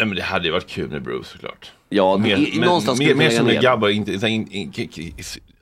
[0.00, 1.72] Nej, men det hade ju varit kul med Bruce såklart.
[1.88, 3.62] Ja, mer, i- men, någonstans mer, skulle mer som med ner.
[3.62, 4.82] Gabbar, inte, in- in- k-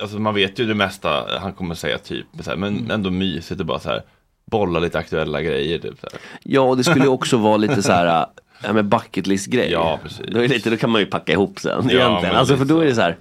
[0.03, 2.91] alltså man vet ju det mesta han kommer säga typ, här, men Mm.
[2.91, 4.03] ändå mysigt och bara så här
[4.51, 6.05] bolla lite aktuella grejer typ.
[6.43, 8.27] Ja, och det skulle ju också vara lite så här,
[8.63, 9.71] ja men bucket list grej.
[9.71, 10.27] Ja, precis.
[10.33, 12.37] Då, är lite, då kan man ju packa ihop sen Ja, egentligen.
[12.37, 13.17] Alltså för då är det så här,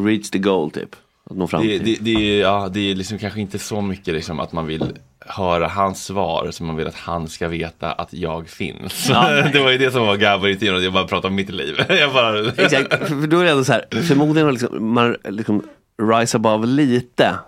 [0.00, 0.96] reach the goal typ.
[1.30, 1.96] Att nå fram Det, till.
[2.04, 4.84] det, det, är- ja, det är liksom kanske inte så mycket liksom att man vill
[5.26, 9.08] höra hans svar som man vill att han ska veta att jag finns.
[9.08, 9.28] Ja.
[9.52, 11.76] det var ju det som var i tiden, jag bara pratade om mitt liv.
[11.88, 12.48] jag bara...
[12.48, 15.62] Exakt, för då är det ändå så här, förmodligen har liksom, man liksom
[16.02, 17.38] rise above lite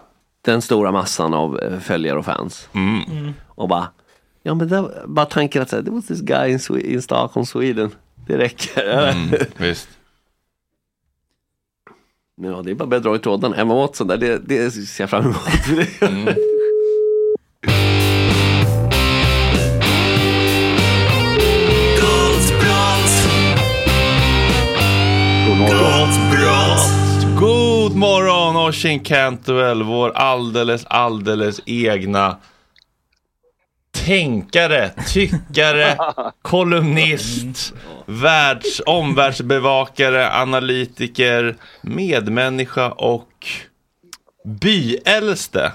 [0.42, 2.68] den stora massan av eh, följare och fans.
[2.72, 3.34] Mm.
[3.48, 3.88] Och bara,
[4.42, 7.90] ja men det, bara tanken att säga, det was this guy in, in Stockholm, Sweden.
[8.26, 9.08] Det räcker.
[9.08, 9.88] Mm, visst.
[12.36, 13.54] Ja, det är bara att börja dra i tråden.
[13.54, 16.00] Emma Watson där, det, det ser jag fram emot.
[16.00, 16.34] Mm.
[28.66, 32.36] Oisin Cantwell, vår alldeles, alldeles egna
[34.06, 35.96] tänkare, tyckare,
[36.42, 37.74] kolumnist,
[38.06, 43.46] världs, omvärldsbevakare, analytiker, medmänniska och
[44.44, 45.72] byäldste.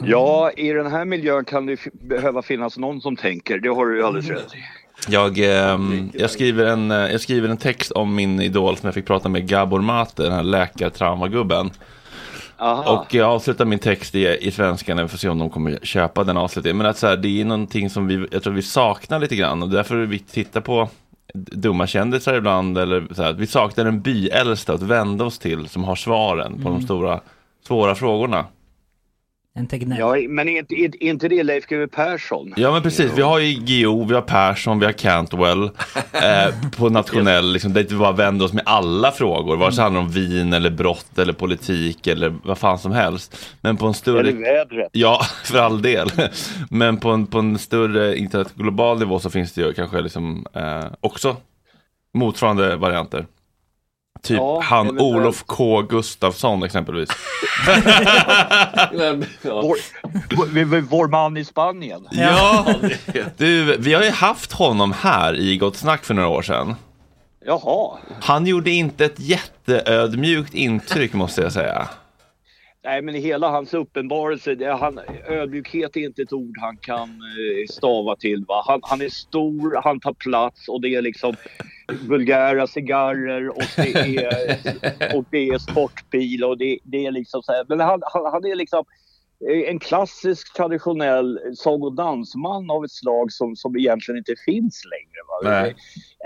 [0.00, 3.58] Ja, i den här miljön kan det behöva finnas någon som tänker.
[3.58, 4.77] Det har du ju alldeles rätt i.
[5.08, 8.94] Jag, ehm, jag, skriver en, eh, jag skriver en text om min idol som jag
[8.94, 11.70] fick prata med, Gabor Mate, den här läkartraumagubben.
[12.60, 12.98] Aha.
[12.98, 16.24] Och jag avslutar min text i, i svenskan, vi får se om de kommer köpa
[16.24, 16.76] den avslutningen.
[16.76, 19.62] Men att så här, det är någonting som vi, jag tror vi saknar lite grann
[19.62, 20.88] och därför vi tittar på
[21.34, 22.78] dumma kändisar ibland.
[22.78, 26.62] Eller så här, vi saknar en byäldste att vända oss till som har svaren på
[26.62, 26.82] de Mm.
[26.82, 27.20] stora,
[27.66, 28.44] svåra frågorna.
[29.54, 29.98] En Tegnell.
[29.98, 32.54] Ja, men är inte, är inte det Leif GW Persson?
[32.56, 35.62] Ja men precis, vi har ju Guillou, vi har Persson, vi har Cantwell
[36.12, 39.82] eh, på nationell, liksom, där vi bara vänder oss med alla frågor, vare sig det
[39.82, 43.36] handlar om vin eller brott eller politik eller vad fan som helst.
[43.60, 44.20] Men på en större...
[44.20, 44.88] Eller vädret.
[44.92, 46.10] Ja, för all del.
[46.70, 50.46] Men på en, på en större internet global nivå så finns det ju kanske liksom
[50.54, 51.36] eh, också
[52.14, 53.26] motsvarande varianter.
[54.22, 55.00] Typ Ja, han.
[55.00, 57.08] Olof K Gustafsson exempelvis.
[59.42, 59.76] Vår,
[60.36, 62.08] vår, vår man i Spanien.
[62.10, 62.74] Ja,
[63.36, 66.74] du, vi har ju haft honom här i Gott Snack för några år sedan.
[67.44, 67.98] Jaha.
[68.20, 71.88] Han gjorde inte ett jätteödmjukt intryck måste jag säga.
[72.84, 77.08] Nej, men i hela hans uppenbarelse, det, han, ödmjukhet är inte ett ord han kan
[77.08, 78.44] eh, stava till.
[78.48, 78.64] Va?
[78.66, 81.36] Han, han är stor, han tar plats och det är liksom
[81.92, 87.52] vulgära cigarrer och det är, och det är sportbil och det, det är liksom så
[87.52, 87.64] här.
[87.68, 88.84] Men han, han, han är liksom
[89.50, 94.82] eh, en klassisk traditionell sång och dansman av ett slag som, som egentligen inte finns
[94.84, 95.74] längre.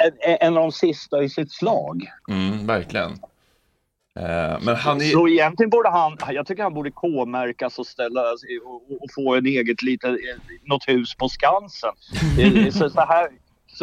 [0.05, 2.07] En, en- av de sista i sitt slag.
[2.29, 3.11] Mm, verkligen.
[4.19, 5.05] Eh, men han är...
[5.05, 8.21] Så egentligen borde han, jag tycker han borde K-märkas och ställa
[8.65, 10.17] och, och få en eget litet,
[10.65, 11.93] något hus på Skansen.
[12.73, 13.29] Så, så, här,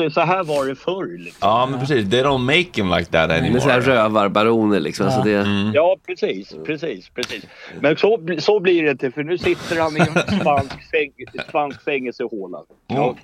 [0.04, 1.18] så, så här var det förr.
[1.18, 1.38] Liksom.
[1.50, 3.52] Ja men precis, they don't make him like that anymore.
[3.54, 5.06] Med sådana här rövarbaroner liksom.
[5.06, 5.72] Alltså det, Mm.
[5.74, 7.46] Ja, precis, precis, precis.
[7.82, 11.84] Men så, så blir det inte för nu sitter han i en spansk, fäng, spansk
[11.84, 12.58] fängelsehåla.
[12.88, 13.16] Ja.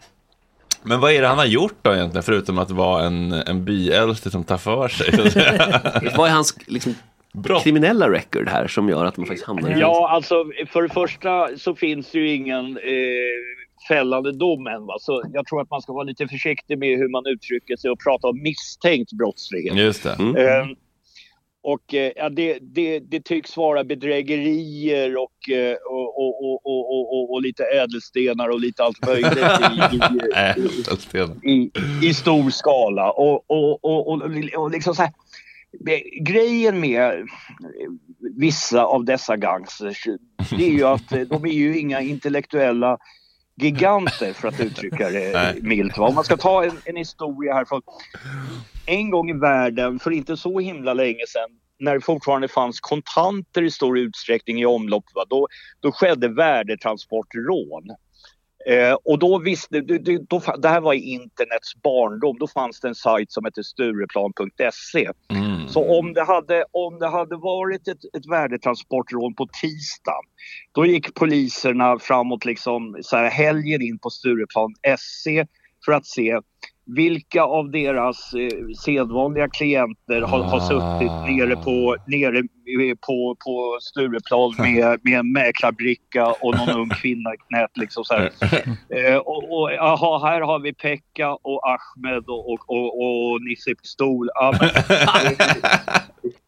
[0.84, 4.32] Men vad är det han har gjort då egentligen, förutom att vara en, en byäldste
[4.32, 5.30] som tar för sig?
[5.32, 5.40] så?
[6.18, 6.96] Vad är hans liksom,
[7.64, 11.48] kriminella record här som gör att man faktiskt hamnar i Ja, alltså för det första
[11.58, 12.84] så finns det ju ingen eh,
[13.88, 14.86] fällande dom än.
[14.86, 14.96] Va?
[15.00, 18.00] Så jag tror att man ska vara lite försiktig med hur man uttrycker sig och
[18.00, 19.76] prata om misstänkt brottslighet.
[19.76, 20.16] Just det.
[20.20, 20.36] Mm.
[20.36, 20.68] Eh,
[21.64, 26.90] och eh, ja, det, det, det tycks vara bedrägerier och, eh, och, och, och, och,
[26.90, 29.42] och, och, och lite ädelstenar och lite allt möjligt i,
[31.44, 31.72] i, i,
[32.10, 33.12] i stor skala.
[33.12, 34.22] Och, och, och, och,
[34.56, 35.12] och liksom så här,
[36.22, 37.28] grejen med
[38.38, 40.08] vissa av dessa gangsters
[40.50, 42.98] det är ju att eh, de är ju inga intellektuella
[43.56, 45.98] giganter för att uttrycka det milt.
[45.98, 47.82] Om man ska ta en, en historia här från
[48.86, 51.50] en gång i världen för inte så himla länge sedan
[51.80, 55.26] när det fortfarande fanns kontanter i stor utsträckning i omlopp, va?
[55.30, 55.48] Då,
[55.80, 57.90] då skedde värdetransportrån.
[58.70, 59.82] Eh, och då visste,
[60.30, 63.64] då, fa- det här var i internets barndom, då fanns det en sajt som hette
[63.64, 65.10] Stureplan.se.
[65.30, 65.55] Mm.
[65.68, 70.24] Så om det hade, om det hade varit ett, ett värdetransportrån på tisdagen,
[70.72, 75.46] då gick poliserna framåt liksom så här helgen in på Stureplan.se
[75.86, 76.40] för att se
[76.86, 83.78] vilka av deras eh, sedvanliga klienter har, har suttit nere på, nere eh, på, på
[83.82, 87.78] Stureplan med, med en mäklarbricka och någon ung kvinna i knät.
[87.78, 88.32] Liksom så här.
[88.90, 93.76] Eh, och, och aha, här har vi Pekka och Ahmed och, och, och, och Nisse
[93.76, 94.30] Pistol.
[94.34, 94.70] Ja, men,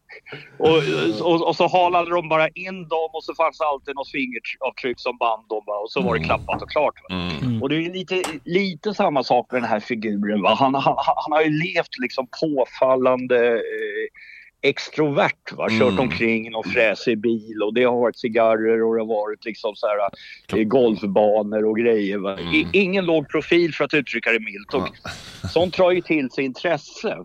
[0.58, 0.76] och,
[1.20, 5.00] och, och så halade de bara in dem och så fanns det alltid något fingeravtryck
[5.00, 5.74] som band dem va?
[5.84, 6.94] och så var det klappat och klart.
[7.08, 7.16] Va?
[7.62, 10.42] Och det är lite, lite samma sak med den här figuren.
[10.42, 10.54] Va?
[10.58, 15.52] Han, han, han har ju levt liksom påfallande eh, extrovert.
[15.52, 15.68] Va?
[15.68, 15.98] Kört Mm.
[16.00, 19.74] omkring i någon fräsig bil och det har varit cigarrer och det har varit liksom
[19.74, 19.98] så här,
[20.60, 22.18] eh, golfbanor och grejer.
[22.18, 22.40] Va?
[22.40, 24.74] I, ingen låg profil för att uttrycka det milt.
[24.74, 24.88] Och
[25.50, 27.16] Sånt drar ju till sig intresse.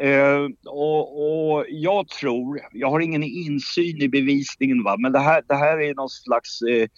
[0.00, 5.42] Eh, och, och jag tror, jag har ingen insyn i bevisningen va, men det här,
[5.48, 6.88] det här är någon slags eh,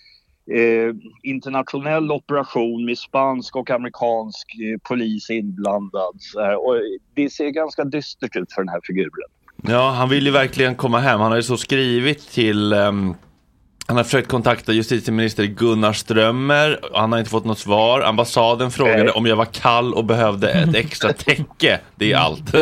[0.57, 6.16] eh, internationell operation med spansk och amerikansk eh, polis inblandad.
[6.18, 6.66] Så här.
[6.66, 6.76] Och
[7.14, 9.30] det ser ganska dystert ut för den här figuren.
[9.62, 11.20] Ja, han vill ju verkligen komma hem.
[11.20, 13.14] Han har ju så skrivit till ehm,
[13.89, 18.01] han har försökt kontakta justitieminister Gunnar Strömmer och han har inte fått något svar.
[18.01, 21.80] Ambassaden frågade om jag var kall och behövde ett extra täcke.
[21.97, 22.53] Det är allt.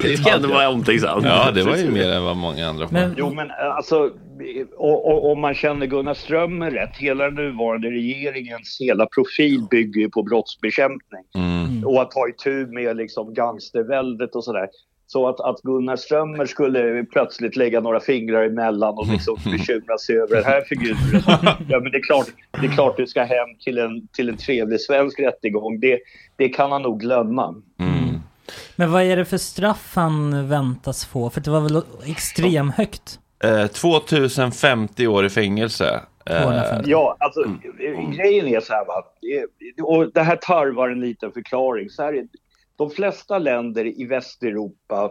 [0.00, 1.24] Det ska ändå vara omtänksamt.
[1.24, 3.14] Ja, det var ju mer än vad många andra får.
[3.16, 4.10] Jo men eh, alltså,
[5.22, 10.22] om man känner Gunnar Strömmer rätt, hela den nuvarande regeringens hela profil bygger ju på
[10.22, 11.24] brottsbekämpning.
[11.34, 11.86] Mm.
[11.86, 14.68] Och att ta itu med liksom gangsterväldet och sådär.
[15.12, 20.16] Så att, att Gunnar Strömmer skulle plötsligt lägga några fingrar emellan och liksom bekymra sig
[20.16, 21.22] över den här figuren.
[21.68, 22.26] Ja, men det är klart,
[22.60, 25.80] det är klart du ska hem till en, till en trevlig svensk rättegång.
[25.80, 25.98] Det,
[26.36, 27.54] det kan han nog glömma.
[28.76, 31.30] Men vad är det för straff han väntas få?
[31.30, 33.18] För det var väl extremhögt?
[33.44, 36.00] Eh, 2050 år i fängelse.
[36.26, 36.90] Eh, 250.
[36.90, 39.02] Ja, alltså eh, grejen är så här va.
[39.34, 41.90] Eh, Och det här tarvar en liten förklaring.
[41.90, 42.24] Så här är,
[42.80, 45.10] de flesta länder i Västeuropa,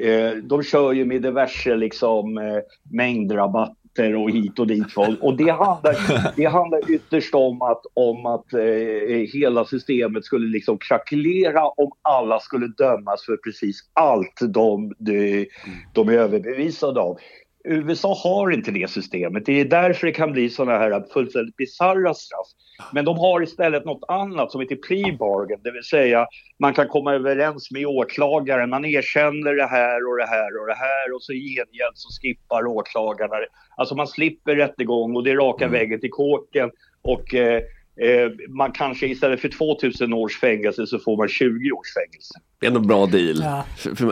[0.00, 2.58] eh, de kör ju med diverse liksom eh,
[2.90, 4.96] mängdrabatter och hit och dit.
[5.20, 5.96] Och det handlar,
[6.36, 12.40] det handlar ytterst om att, om att eh, hela systemet skulle liksom krackelera om alla
[12.40, 15.46] skulle dömas för precis allt de, de,
[15.92, 17.18] de är överbevisade av.
[17.64, 19.46] USA har inte det systemet.
[19.46, 22.46] Det är därför det kan bli sådana här fullständigt bisarra straff.
[22.92, 26.26] Men de har istället något annat som heter plea bargain, det vill säga
[26.58, 30.74] man kan komma överens med åklagaren, man erkänner det här och det här och det
[30.74, 33.34] här och så i gengäld så skippar åklagarna.
[33.76, 36.70] Alltså man slipper rättegång och det är raka vägen till kåken
[37.02, 37.62] och eh,
[37.96, 42.34] eh, man kanske istället för 2000 års fängelse så får man 20 års fängelse.
[42.60, 43.36] Det är ändå bra deal.
[43.42, 43.64] Ja.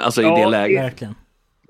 [0.02, 0.82] Alltså i Ja, det det- läget.
[0.84, 1.14] Verkligen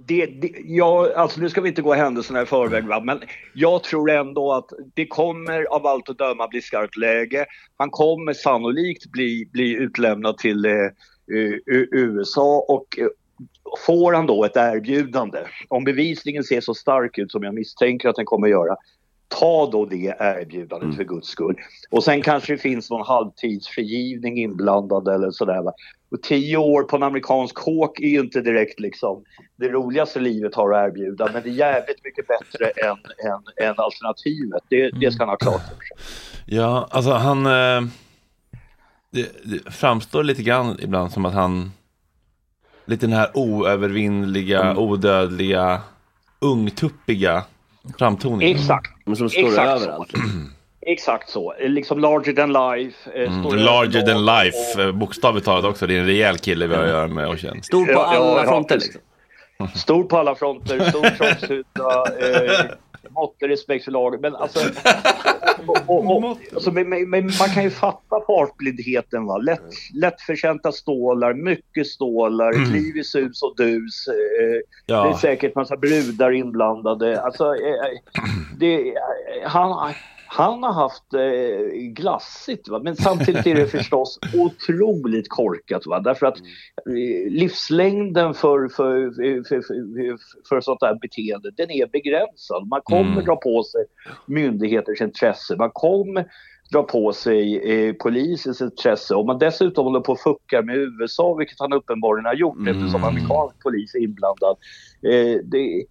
[0.07, 3.01] det, det, ja, alltså nu ska vi inte gå händelserna i förväg, va?
[3.01, 3.21] men
[3.55, 7.47] jag tror ändå att det kommer av allt att döma bli skarpt läge.
[7.77, 10.73] Han kommer sannolikt bli, bli utlämnad till eh,
[11.93, 13.07] USA och eh,
[13.87, 15.39] får han då ett erbjudande,
[15.69, 18.77] om bevisningen ser så stark ut som jag misstänker att den kommer göra,
[19.31, 21.57] ta då det erbjudandet för guds skull.
[21.91, 25.63] Och sen kanske det finns någon halvtidsförgivning inblandad eller sådär.
[25.63, 25.73] Va?
[26.11, 29.25] Och tio år på en amerikansk kåk är ju inte direkt liksom
[29.57, 32.97] det roligaste livet har att erbjuda, men det är jävligt mycket bättre än,
[33.31, 34.63] än, än alternativet.
[34.69, 35.97] Det, det ska han ha klart för sig.
[36.57, 37.47] Ja, alltså han...
[37.47, 37.91] Eh,
[39.13, 41.73] det, det framstår lite grann ibland som att han...
[42.85, 45.81] Lite den här oövervinnliga, odödliga,
[46.41, 47.45] ungtuppiga
[47.99, 48.57] framtoningen.
[48.57, 48.91] Exakt.
[49.11, 50.11] Men som står Exakt överallt.
[50.11, 50.17] Så.
[50.87, 51.55] Exakt så.
[51.61, 53.11] Liksom larger than life.
[53.15, 55.87] eh, Mm, larger than life, eh, bokstavligt talat också.
[55.87, 57.61] Det är en rejäl kille vi har att göra med och känner.
[57.63, 59.01] Stor på alla ja, fronter liksom.
[59.75, 62.05] Stor på alla fronter, stor kroppshydda,
[62.61, 62.67] eh,
[63.15, 64.21] måttlig respekt för laget.
[64.21, 64.61] Men alltså,
[65.67, 69.27] och, och, och, alltså men, men, man kan ju fatta fartblindheten.
[69.27, 69.39] Va?
[69.39, 69.61] Lätt,
[69.95, 74.09] lättförtjänta stålar, mycket stålar, ett liv i sus och dus.
[74.09, 75.05] Eh, Ja.
[75.05, 77.21] Det är säkert massa brudar inblandade.
[77.21, 77.99] Alltså, eh,
[78.59, 78.95] det,
[79.45, 79.93] han,
[80.33, 82.81] han har haft eh, glassigt, va?
[82.85, 85.87] men samtidigt är det förstås otroligt korkat.
[85.87, 86.01] Va?
[86.01, 89.11] Därför att eh, livslängden för, för,
[89.45, 90.17] för, för,
[90.49, 92.69] för sånt här beteende, den är begränsad.
[92.69, 93.25] Man kommer Mm.
[93.25, 93.85] dra på sig
[94.27, 95.57] myndigheters intresse.
[95.57, 96.27] Man kommer
[96.73, 99.15] dra på sig eh, polisens intresse.
[99.15, 102.77] Om man dessutom håller på och fuckar med USA, vilket han uppenbarligen har gjort Mm.
[102.77, 104.57] eftersom amerikansk polis är inblandad.
[105.03, 105.85] Eh, det,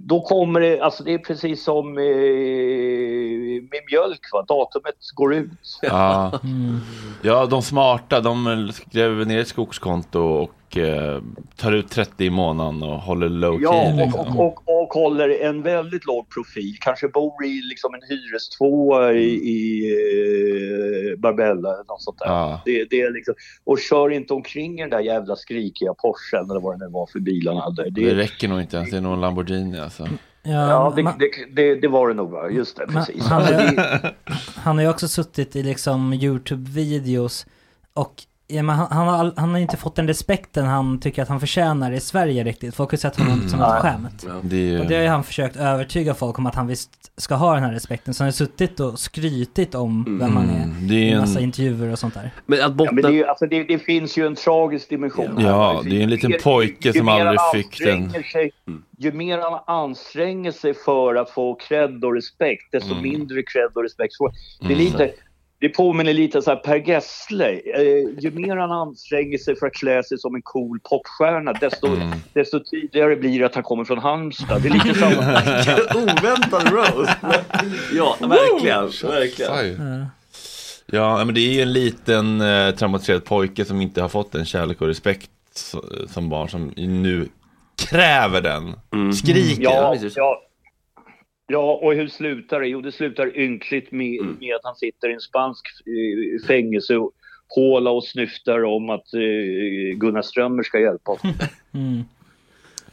[0.00, 2.04] då, kommer det, alltså det är precis som eh,
[3.70, 5.78] med mjölk va, datumet går ut.
[5.82, 6.32] Ja.
[7.22, 11.22] ja, de smarta, de gräver ner ett skogskonto och eh,
[11.56, 13.62] tar ut 30 i månaden och håller low key.
[13.62, 14.20] Ja, liksom.
[14.20, 16.76] och, och, och, och håller en väldigt låg profil.
[16.80, 19.90] Kanske bor i liksom en hyrestvåa i, i
[21.12, 22.26] eh, Barbella eller något sånt där.
[22.26, 22.60] Ja.
[22.64, 26.78] Det, det är liksom, och kör inte omkring den där jävla skrikiga Porschen eller vad
[26.78, 27.90] det nu var för bil han hade.
[27.90, 30.08] Det Det, räcker nog inte ens, det är nog en Lamborghini alltså.
[30.42, 31.30] ja, det, man- det,
[31.62, 33.22] det, det var det nog va, just det, precis.
[33.26, 34.14] han, har, det,
[34.56, 37.46] han har ju också suttit i liksom YouTube-videos
[37.94, 38.14] och
[38.46, 41.40] ja, men han, han, har, han har inte fått den respekten han tycker att han
[41.40, 42.74] förtjänar i Sverige riktigt.
[42.74, 43.80] Folk har sett honom som ett Nej.
[43.80, 44.26] skämt.
[44.42, 46.90] Det är ju- Och det har ju han försökt övertyga folk om att han visst
[47.20, 48.14] ska ha den här respekten.
[48.14, 51.20] Så han har suttit och skrytit om vem han är Mm, det är i en-
[51.20, 52.30] massa intervjuer och sånt där.
[52.46, 55.36] Men att ja, men det, är alltså, det, det finns ju en tragisk dimension.
[55.38, 55.48] här.
[55.48, 58.10] Ja, det är en liten pojke ju som aldrig fick den.
[58.32, 58.50] Sig,
[58.98, 63.02] ju mer han anstränger sig för att få cred och respekt, desto Mm.
[63.02, 64.78] mindre cred och respekt får Det är Mm.
[64.84, 65.10] lite...
[65.64, 67.50] Det påminner lite så här Per Gessle.
[67.52, 67.82] Eh,
[68.18, 72.12] ju mer han anstränger sig för att klä sig som en cool popstjärna, desto, Mm.
[72.32, 74.62] desto tydligare blir det att han kommer från Halmstad.
[74.62, 75.14] Det är lite samma...
[76.02, 77.16] Oväntad roast.
[77.92, 79.12] ja, verkligen.
[79.12, 79.52] verkligen.
[79.52, 80.06] Oj.
[80.86, 84.44] Ja, men det är ju en liten eh, traumatiserad pojke som inte har fått den
[84.44, 85.30] kärlek och respekt
[86.08, 87.28] som barn som nu
[87.88, 88.74] kräver den.
[89.14, 89.62] Skriker.
[89.62, 90.42] Ja, ja.
[91.46, 92.68] Ja, och hur slutar det?
[92.68, 94.36] Jo, det slutar ynkligt med, Mm.
[94.40, 100.22] med att han sitter i en spansk eh, fängelsehåla och snyftar om att eh, Gunnar
[100.22, 101.36] Strömmer ska hjälpa honom.
[101.74, 102.02] Mm.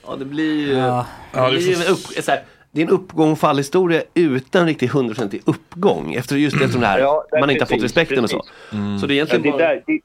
[0.07, 0.73] Ja, det blir ju...
[0.73, 1.07] Ja.
[1.33, 5.41] Det, blir ju en upp, så här, det är en uppgång fallhistoria utan riktigt hundraprocentig
[5.45, 6.13] uppgång.
[6.13, 8.45] Efter just eftersom det här, Ja, det man inte har fått precis, respekten och så.
[8.71, 9.01] precis.
[9.01, 9.67] Så det är egentligen Ja, det bara...
[9.67, 9.99] där, det,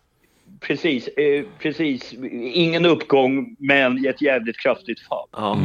[0.60, 2.12] precis, eh, precis.
[2.52, 5.28] Ingen uppgång, men ett jävligt kraftigt fall.
[5.32, 5.58] Ja.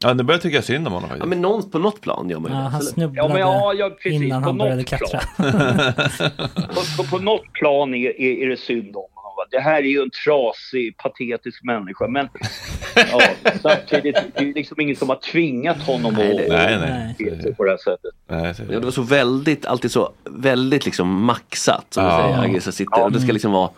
[0.00, 1.28] Ja, nu börjar jag tycka synd om honom Ja, faktiskt.
[1.28, 2.68] men någon, på något plan gör man ju Ja, det.
[2.68, 5.20] han snubblade Ja, men ja, ja, precis, innan på han började något klättra.
[6.74, 9.32] på, på, på något plan är, är, är det synd om honom.
[9.36, 9.44] va.
[9.50, 12.08] Det här är ju en trasig, patetisk människa.
[12.08, 12.28] Men
[12.94, 13.20] ja,
[13.62, 16.80] samtidigt, det är liksom ingen som har tvingat honom Nej, att det- Nej, att
[17.20, 17.42] nej.
[17.42, 18.10] sig på det här sättet.
[18.28, 21.86] Nej, så- Ja, det var så väldigt, alltid så väldigt liksom maxat.
[21.90, 22.22] Som Ja.
[22.22, 23.70] säger, Agge, så sitter, och det ska liksom vara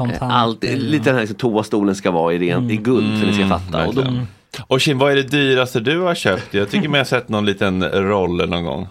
[0.00, 3.34] eh, allt, lite den här liksom, toastolen ska vara i, ren, i guld för ni
[3.34, 3.86] ska fatta.
[3.86, 4.26] Och då, verkligen.
[4.66, 6.54] Och Kim, vad är det dyraste du har köpt?
[6.54, 8.86] Jag tycker mig ha sett någon liten roll någon gång.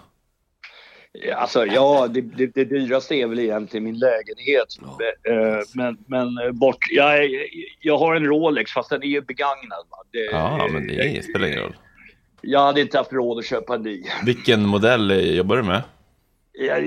[1.36, 4.68] Alltså, ja, det, det, det dyraste är väl egentligen min lägenhet.
[5.28, 7.28] Eh, Men, men eh, bort, jag,
[7.80, 9.84] jag har en Rolex fast den är ju begagnad.
[10.12, 11.76] Det, Ja, men det spelar ingen roll.
[12.40, 14.02] Jag hade inte haft råd att köpa en ny.
[14.24, 15.82] Vilken modell jobbar du med?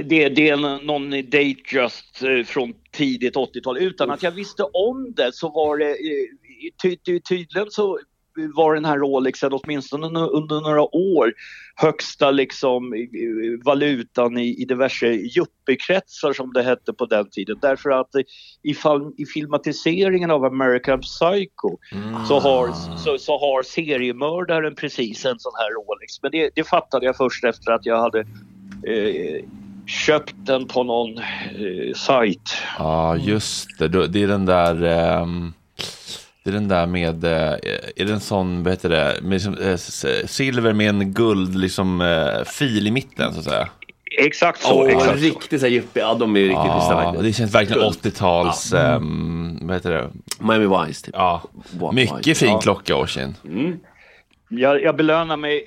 [0.06, 3.78] Det, det är någon Datejust eh, från tidigt 80-tal.
[3.78, 5.96] Utan att jag visste om det så var det
[6.82, 8.00] ty, ty, tydligen så
[8.56, 11.34] var den här Rolexen åtminstone under- några år
[11.76, 17.58] högsta liksom eh, valutan i, i diverse yuppiekretsar som det hette på den tiden.
[17.62, 18.22] Därför att eh,
[18.64, 18.76] i,
[19.18, 21.78] i filmatiseringen av American Psycho
[22.28, 26.22] så, har, så, så har seriemördaren precis en sån här Rolex.
[26.22, 28.20] Men det, det fattade jag först efter att jag hade
[28.88, 29.46] eh,
[29.88, 32.58] köpt den på någon eh, sajt.
[32.78, 34.08] Ja, just det.
[34.08, 34.84] Det är den där...
[34.84, 35.54] ehm,
[36.44, 37.32] det är den där med, eh,
[37.96, 42.02] är det en sån, vad heter det, med liksom, eh, silver med en guld liksom
[42.02, 43.70] eh, fil i mitten så att säga.
[44.20, 44.74] Exakt så.
[44.84, 45.26] Åh, exakt så.
[45.26, 47.24] riktigt så här yuppie, ja de är ju riktigt schyssta Ja, faktiskt.
[47.24, 47.96] det känns verkligen Guld.
[48.06, 48.80] 80-tals, Ja.
[48.80, 50.10] ehm, vad heter det?
[50.40, 51.16] Miami Vice typ.
[51.18, 51.42] Ja,
[51.80, 52.40] Wa- mycket Vice.
[52.40, 52.60] fin Ja.
[52.60, 53.36] klocka Oisin.
[54.50, 55.66] Jag, jag belönar mig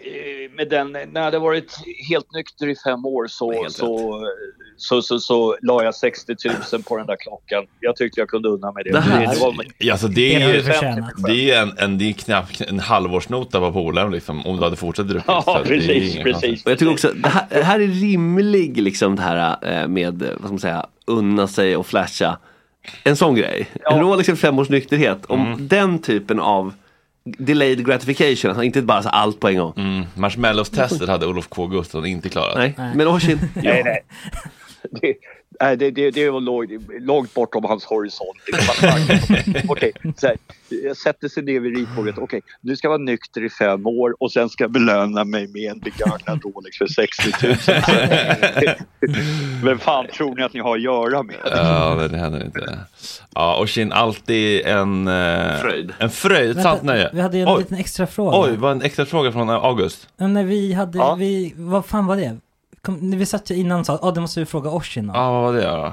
[0.57, 0.93] med den.
[0.93, 1.73] När jag hade varit
[2.09, 4.21] helt nykter i fem år så, så,
[4.77, 6.35] så, så, så la jag 60
[6.73, 7.65] 000 på den där klockan.
[7.81, 8.93] Jag tyckte jag kunde unna mig det.
[8.93, 11.11] Det här- det var, Ja, Alltså det Det är förtjänat.
[11.27, 14.77] det är en, en, det är knappt en halvårsnota på polaren liksom, om du hade
[14.77, 15.25] fortsatt dricka.
[15.27, 16.65] Ja, det är precis, precis.
[16.65, 20.23] Och jag tycker också, det här, det här är rimlig liksom det här eh, med,
[20.23, 22.39] eh, vad ska man säga, unna sig och flasha.
[23.05, 23.67] En sån grej.
[23.91, 25.25] En Rolex för fem års nykterhet.
[25.27, 25.69] Om Mm.
[25.69, 26.73] den typen av
[27.39, 29.73] delayed gratification, alltså inte bara så allt på en gång.
[29.77, 30.05] Mm.
[30.15, 32.57] Marshmallows-testet hade Olof K Gustafsson inte klarat.
[32.57, 34.01] Nej, men Oisin, nej, nej.
[35.01, 35.15] Det,
[35.61, 36.71] nej, det, det, det var långt,
[37.01, 38.39] långt bortom hans horisont.
[39.69, 40.37] Okej, så här,
[40.69, 42.19] jag sätter sig ner vid ritbordet.
[42.19, 45.47] Okej, nu ska jag vara nykter i fem år och sen ska jag belöna mig
[45.49, 47.57] med en begagnad Rolex för 60 000.
[49.65, 51.37] Vem fan tror ni att ni har att göra med?
[51.45, 52.79] Ja, det händer inte.
[53.35, 55.09] Ja, Oisin, alltid en...
[55.09, 55.93] Eh, Fröjd.
[55.99, 57.11] En fröjd, ett sant nöje.
[57.13, 57.59] vi hade ju en Oj.
[57.59, 58.39] liten extra fråga.
[58.41, 60.09] Oj, vad en extra fråga från eh, August.
[60.17, 61.15] Men när vi hade, Ja.
[61.15, 62.37] vi, vad fan var det?
[62.85, 65.17] Kom, när vi satt ju innan och sa, ja det måste vi fråga Oisin om.
[65.17, 65.93] Ja, vad var det då?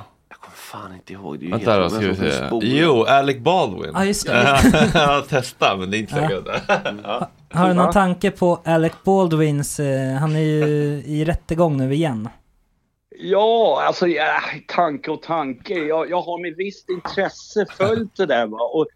[0.71, 1.39] fan inte ihåg.
[1.39, 2.77] Det är ju Vänta då, helt ska vi se.
[2.77, 3.91] Jo, Alec Baldwin.
[3.93, 4.59] Ja, just det.
[4.93, 6.47] ja, testa, men det är inte säkert.
[7.03, 7.29] Ja.
[7.51, 10.63] Har du någon tanke på Alec Baldwins, eh, han är ju
[11.05, 12.29] i rättegång nu igen.
[13.19, 15.73] Ja, alltså ja, tanke och tanke.
[15.73, 18.47] Jag, jag har med visst intresse följt det där.
[18.47, 18.57] Va?
[18.73, 18.87] Och,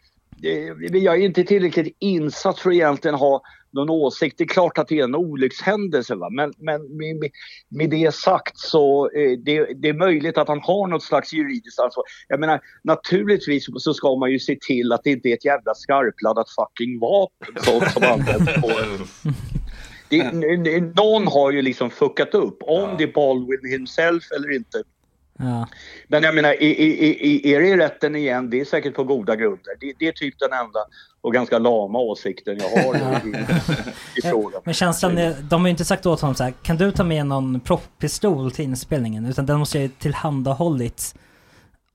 [0.45, 3.41] eh, jag är inte tillräckligt insatt för att egentligen ha
[3.75, 4.37] någon åsikt.
[4.37, 6.15] Det är klart att det är en olyckshändelse.
[6.15, 6.29] Va?
[6.29, 7.31] Men, men med,
[7.69, 11.79] med, det sagt så eh, det, det är möjligt att han har något slags juridiskt
[11.79, 12.03] ansvar.
[12.27, 15.73] Jag menar naturligtvis så ska man ju se till att det inte är ett jävla
[15.75, 18.69] skarpladdat fucking vapen som, som används på
[20.09, 22.57] det, någon har ju liksom fuckat upp.
[22.61, 24.83] Om det är Baldwin himself eller inte.
[25.39, 25.67] Ja.
[26.07, 29.03] Men jag menar, i, i, i, är det i rätten igen, det är säkert på
[29.03, 29.75] goda grunder.
[29.79, 30.79] Det, det är typ den enda
[31.21, 33.45] och ganska lama åsikten jag har i,
[34.15, 34.61] i frågan.
[34.63, 37.03] Men känslan är, de har ju inte sagt åt honom så här, kan du ta
[37.03, 39.25] med någon proppistol till inspelningen?
[39.25, 41.15] Utan den måste ju tillhandahållits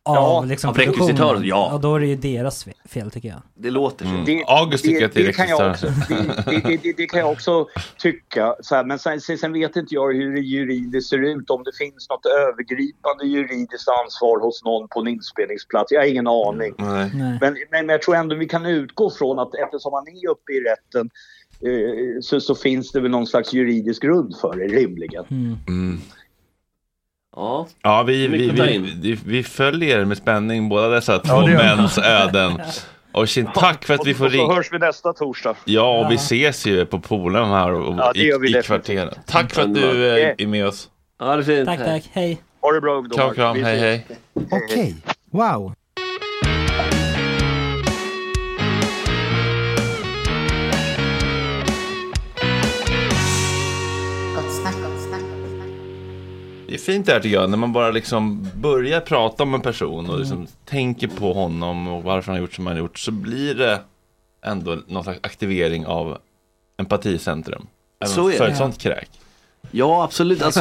[0.03, 1.75] av Ja, liksom av rekvisitören, ja.
[1.75, 3.43] Och då är det ju deras fe- fel tycker jag.
[3.55, 4.23] Det låter så.
[4.27, 7.07] Det, August tycker det, att det är det kan jag också, det, det, det, det
[7.07, 7.67] kan jag också
[7.99, 8.55] tycka.
[8.61, 11.51] Så här, men sen, sen, vet inte jag hur det juridiskt ser ut.
[11.51, 15.93] Om det finns något övergripande juridiskt ansvar hos någon på en inspelningsplats.
[15.93, 16.75] Jag har ingen aning.
[16.79, 17.39] Nej.
[17.41, 20.61] Men, men jag tror ändå vi kan utgå från att eftersom han är uppe i
[20.61, 21.11] rätten
[21.67, 25.25] eh, så, så finns det väl någon slags juridisk grund för det rimligen.
[25.31, 26.01] Mm.
[27.37, 27.67] Ja.
[27.83, 32.61] Ja, vi, vi, vi, vi, vi följer med spänning båda dessa två mäns öden.
[33.13, 34.55] Och Shin, tack för att vi får Och så ringa.
[34.55, 35.57] hörs vi nästa torsdag.
[35.65, 39.15] Ja, och vi ses ju på Polen här och, Ja, i, i kvarteren.
[39.27, 40.89] Tack för att du eh, är med oss.
[41.21, 41.67] Ja, det är fint.
[41.67, 42.41] Tack, tack, hej.
[42.61, 43.25] Ha det bra ungdomar.
[43.25, 44.07] Kram, kram, hej, hej.
[44.51, 44.97] Okej,
[45.31, 45.75] wow.
[56.71, 59.61] Det är fint det här tycker jag, när man bara liksom börjar prata om en
[59.61, 62.99] person och liksom tänker på honom och varför han har gjort som han har gjort
[62.99, 63.81] så blir det
[64.47, 66.19] ändå någon slags aktivering av
[66.79, 67.67] empaticentrum.
[68.01, 68.51] Även Så är för det.
[68.51, 69.09] ett sånt kräk.
[69.71, 70.43] Ja, absolut.
[70.43, 70.61] Alltså,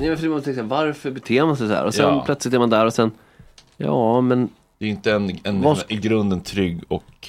[0.00, 1.84] nej, för man tänker, så varför beter man sig så här?
[1.84, 2.22] Och sen Ja.
[2.26, 3.10] plötsligt är man där och sen,
[3.76, 7.28] ja men Det är ju inte en, en sk- i grunden trygg och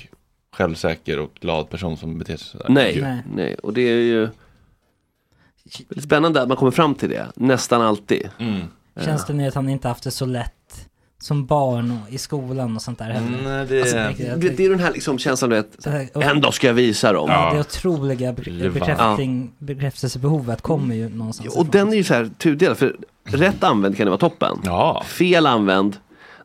[0.55, 2.65] självsäker och glad person som beter sig sådär.
[2.69, 3.05] nej, Gud.
[3.35, 3.55] nej.
[3.63, 4.29] Och det är ju
[5.89, 8.29] väldigt spännande att man kommer fram till det, nästan alltid.
[8.39, 8.61] Mm.
[9.05, 10.53] Känslan är att han inte haft det så lätt
[11.19, 13.27] som barn och i skolan och sånt där heller.
[13.39, 16.41] Mm, det- Alltså, Det, jag- det är den här liksom känslan du vet, det en
[16.41, 17.29] dag ska jag visa dem.
[17.31, 18.33] Ja, det otroliga
[19.59, 24.05] bekräftelsebehovet kommer ju någonstans Och den är ju så här tudelad, för rätt använd kan
[24.05, 24.57] det vara toppen.
[25.05, 25.95] Fel använd,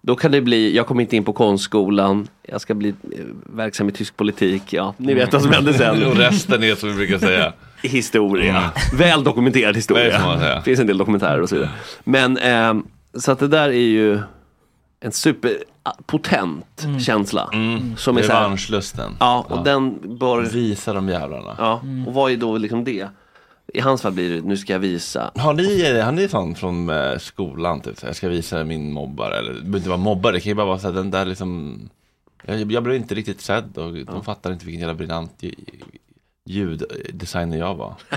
[0.01, 2.95] då kan det bli, jag kommer inte in på konstskolan, jag ska bli eh,
[3.47, 6.05] verksam i tysk politik, ja, ni vet vad som händer sen.
[6.07, 7.53] Och resten är som vi brukar säga.
[7.83, 8.71] Historia.
[8.99, 10.37] Väl dokumenterad historia.
[10.37, 11.71] Det finns en del dokumentärer och så vidare.
[12.05, 14.21] Men, ehm, så att det där är ju
[15.01, 17.51] en superpotent känsla.
[17.97, 19.17] Som är här, Revanschlusten.
[19.21, 20.43] Ja, och den bör...
[20.43, 21.55] Visa de jävlarna.
[21.59, 23.09] Ja, och vad är då liksom det?
[23.75, 25.31] I hans fall blir det, nu ska jag visa.
[25.35, 27.81] Har ni, har ni sån från eh, skolan?
[27.81, 29.39] Typ, så jag ska visa min mobbare.
[29.39, 31.25] Eller det behöver inte vara mobbare, det kan ju bara vara så här, den där
[31.25, 31.81] liksom
[32.45, 35.45] Jag, jag blev inte riktigt sedd och de fattar inte vilken jävla briljant
[36.49, 37.89] ljuddesigner jag var.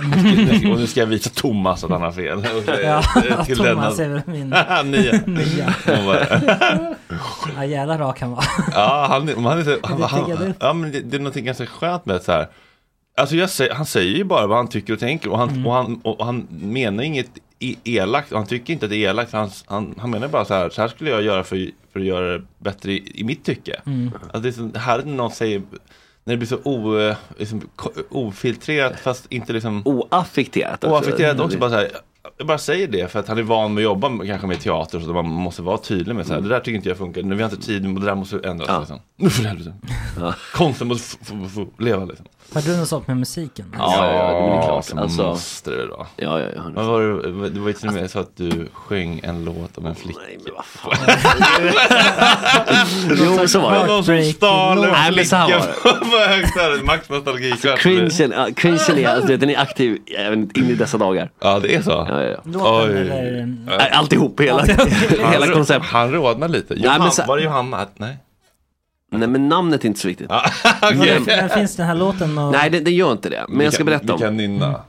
[0.71, 2.47] och nu ska jag visa Thomas att han har fel.
[2.83, 3.03] Ja,
[3.45, 4.49] till Thomas denna- är väl min
[4.91, 5.21] Nya.
[5.25, 5.73] nya.
[7.55, 8.45] Ja, jävla rak han var.
[8.71, 9.45] Ja, han, han,
[9.83, 12.47] han, han, ja, men det, det är någonting ganska skönt med det så här.
[13.17, 15.67] Alltså jag han säger ju bara vad han tycker och tänker och han, Mm.
[15.67, 19.09] och han, och han menar inget e- elakt och han tycker inte att det är
[19.09, 19.33] elakt.
[19.33, 22.05] Han, han, han menar bara så här, så här skulle jag göra för, för att
[22.05, 23.81] göra det bättre i, i mitt tycke.
[23.85, 24.11] Mm.
[24.23, 25.61] Alltså det är så, det här när någon säger,
[26.25, 27.61] när det blir så o, eh, liksom,
[28.09, 30.95] ofiltrerat fast inte liksom Oaffekterat också.
[30.95, 31.57] Oaffekterat också.
[31.57, 31.89] Bara så här,
[32.37, 34.59] jag bara säger det för att han är van med att jobba med, kanske med
[34.59, 37.21] teater så man måste vara tydlig med så här, det där tycker inte jag funkar,
[37.21, 38.67] nu vi har inte tid, det där måste ändras.
[38.69, 38.79] Ja.
[38.79, 38.99] Liksom.
[39.15, 39.73] Nu för helvete.
[40.53, 42.25] Konsten måste få leva liksom.
[42.53, 43.75] Har du något sånt med musiken?
[43.77, 44.85] Ja, ja, ja, det är klart.
[44.85, 46.07] så Alltså- måste det vara.
[46.15, 46.61] Ja, ja, ja.
[46.75, 49.77] Vad var det, det var ju till och med så att du sjöng en låt
[49.77, 50.19] om en flicka.
[50.27, 50.91] Nej, men vad fan.
[53.41, 55.99] jo, så var Det någon som stal en Nej, flicka var det.
[55.99, 57.77] på högstadiet, Max nostalgikväll.
[57.77, 61.29] Cringen, ja, cringen är, alltså, du vet, den är aktiv även in i dessa dagar.
[61.41, 61.89] Ja, det är så?
[62.09, 62.37] Ja, ja, ja.
[62.43, 63.55] Låten eller?
[63.77, 65.85] Nej, Alltihop, hela, hela Han- koncept.
[65.85, 66.73] Han rodnar lite.
[66.73, 67.85] Nej, Johanna, men så- Var det Johanna?
[67.97, 68.17] Nej.
[69.19, 70.29] Nej, men namnet är inte så viktigt.
[70.81, 72.51] Men, men finns den här låten och...
[72.51, 73.45] Nej, det, det gör inte det.
[73.49, 74.19] Men Vi jag ska kan- berätta vi om.
[74.19, 74.81] kan nynna.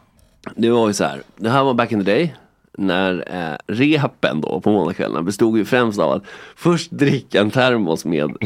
[0.56, 1.22] Det var ju så här.
[1.36, 2.34] Det här var back in the day.
[2.78, 6.22] När eh, repen då på måndagskvällarna bestod ju främst av att
[6.56, 8.36] först dricka en termos med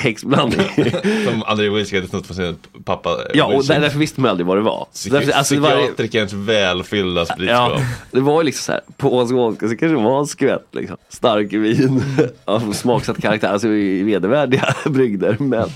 [0.00, 0.60] häxblandning.
[1.30, 3.10] Som André Wilski hade snott från sin pappa.
[3.10, 4.86] eh, Ja, och där- därför visste man aldrig vad det var.
[4.92, 7.80] Så därför, alltså, var, Psykiatrikerns välfyllda ja, spritskåp.
[8.10, 10.96] det var ju liksom så här, på skånska så kanske det var en skvätt liksom,
[11.08, 12.02] stark vin
[12.44, 15.36] av smaksatt karaktär, alltså vedervärdiga brygder.
[15.38, 15.68] Men,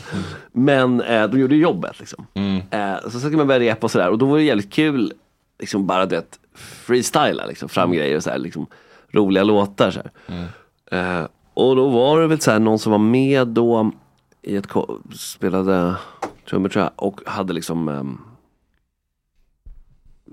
[0.52, 2.26] men eh, de gjorde jobbet liksom.
[2.70, 5.12] Eh, så så ska man börja repa och sådär och då var det jävligt kul,
[5.60, 6.38] liksom bara du vet,
[6.86, 8.66] freestyla liksom, fram grejer och så här, liksom,
[9.12, 9.90] roliga låtar.
[9.90, 11.20] Så här.
[11.20, 13.90] Eh, och då var det väl så här, någon som var med då
[14.44, 14.66] i ett,
[15.14, 15.96] spelade
[16.48, 18.20] trummor tror jag och hade liksom um,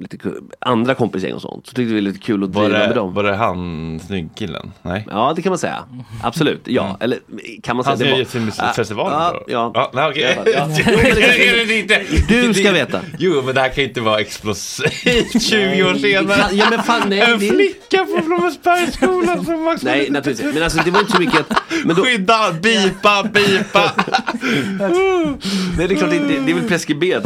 [0.01, 0.17] lite
[0.59, 1.67] andra kompisgäng och sånt.
[1.67, 3.13] Så tyckte vi det var lite kul att driva med det, dem.
[3.13, 4.71] var det han snyggkillen?
[4.81, 5.07] Nej?
[5.09, 5.83] Ja det kan man säga.
[6.23, 6.97] Absolut, ja.
[6.99, 7.19] Eller
[7.63, 7.95] kan man säga.
[7.95, 8.51] Han som gett sin
[8.97, 9.43] Ja?
[9.47, 9.91] Ja, ja.
[9.93, 10.39] nej, okej.
[10.45, 10.67] Ja, ja.
[12.27, 12.99] Du ska veta.
[13.17, 16.45] Jo, men det här kan ju inte vara explosivt 20 år senare.
[16.51, 20.91] Ja, men fan, nej, en flicka på Blommensbergsskolan som Max Nej naturligtvis, men alltså det
[20.91, 21.45] var inte så mycket.
[21.85, 23.91] Men då, Skydda, bipa, bipa.
[25.77, 27.23] det är klart, det, det, det är väl preskriberat.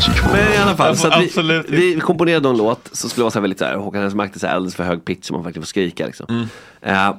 [0.00, 1.70] Message from Men i alla fall, så att vi, Absolut.
[1.70, 4.54] vi komponerade en låt som skulle vara så här väldigt så här, Håkan så här
[4.54, 6.46] alldeles för hög pitch som man faktiskt får skrika liksom.
[6.80, 7.14] Eh,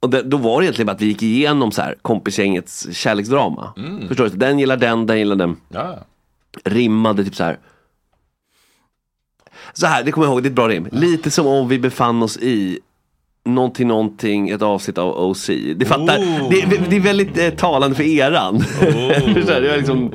[0.00, 3.72] och det, då var det egentligen bara att vi gick igenom så här kompisgängets kärleksdrama.
[4.08, 4.36] Förstår du?
[4.36, 5.56] Den gillar den, den gillar den.
[5.68, 5.98] Ja.
[6.64, 7.58] Rimmade typ så här.
[9.72, 10.88] Så här, det kommer jag ihåg, det är ett bra rim.
[10.92, 12.78] Lite som om vi befann oss i
[13.44, 15.50] Någonting, någonting, ett avsnitt av OC.
[15.76, 16.50] Det fattar, Oh.
[16.50, 18.60] det, det, det är väldigt eh, talande för eran.
[19.34, 19.60] Förstår du?
[19.60, 20.12] det var liksom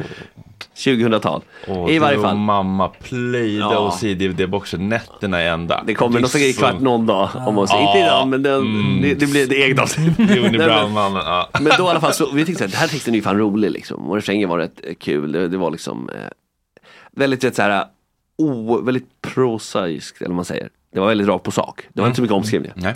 [0.78, 1.42] 2000-tal.
[1.68, 2.38] Åh, I varje fall.
[2.38, 3.78] mamma plöjde Ja.
[3.78, 5.84] oss i DVD-boxen nätterna i ända.
[5.88, 7.70] Det kommer någon som kvart någon dag om oss.
[7.74, 7.88] Ja.
[7.88, 9.02] Inte idag men den, Mm.
[9.02, 10.20] det, det blir det egna avsnitt.
[10.20, 11.50] Joni Nej, men- Brown-mannen, ja.
[11.62, 13.38] Men då i alla fall så, vi tänkte att den här texten är ju fan
[13.38, 14.10] rolig liksom.
[14.10, 15.32] Och refrängen var rätt eh, kul.
[15.32, 16.16] Det, det var liksom eh,
[17.12, 17.86] väldigt rätt så här,
[18.38, 20.70] o, väldigt prosaiskt eller vad man säger.
[20.94, 21.82] Det var väldigt rakt på sak.
[21.94, 22.76] Det var inte så mycket omskrivningar.
[22.80, 22.96] Nej.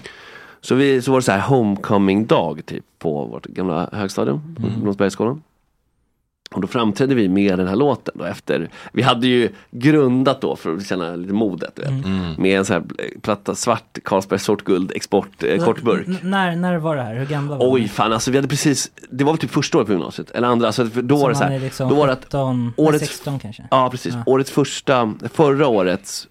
[0.62, 4.62] Så, vi, så var det så här homecoming dag typ på vårt gamla högstadium, på
[4.62, 5.42] Blommensbergsskolan.
[6.56, 10.56] Och då framträdde vi med den här låten då efter, vi hade ju grundat då
[10.56, 11.92] för att känna lite modet du vet.
[12.40, 16.08] Med en sån här eh, platta svart Carlsberg sort guld export eh, kortburk.
[16.08, 17.16] N- när, när var det här?
[17.16, 19.88] Hur gamla var Oj fan alltså vi hade precis, det var väl typ första året
[19.88, 22.08] på gymnasiet, eller andra, alltså då Så var det så här, är liksom då var
[22.08, 23.64] det att 17, årets, 16 kanske?
[23.72, 24.24] Ja precis, Ja.
[24.26, 26.28] årets första, förra årets,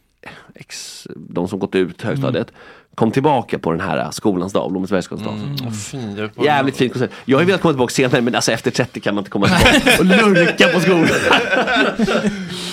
[0.54, 2.52] ex, de som gått ut högstadiet,
[3.00, 5.34] kom tillbaka på den här skolans dag, Blommensbergsskolans dag.
[5.34, 7.10] Mm, fin, Jävligt fin konsert.
[7.24, 9.46] Jag har ju velat komma tillbaka senare men alltså efter 30 kan man inte komma
[9.48, 11.08] tillbaka och lurka på skolan.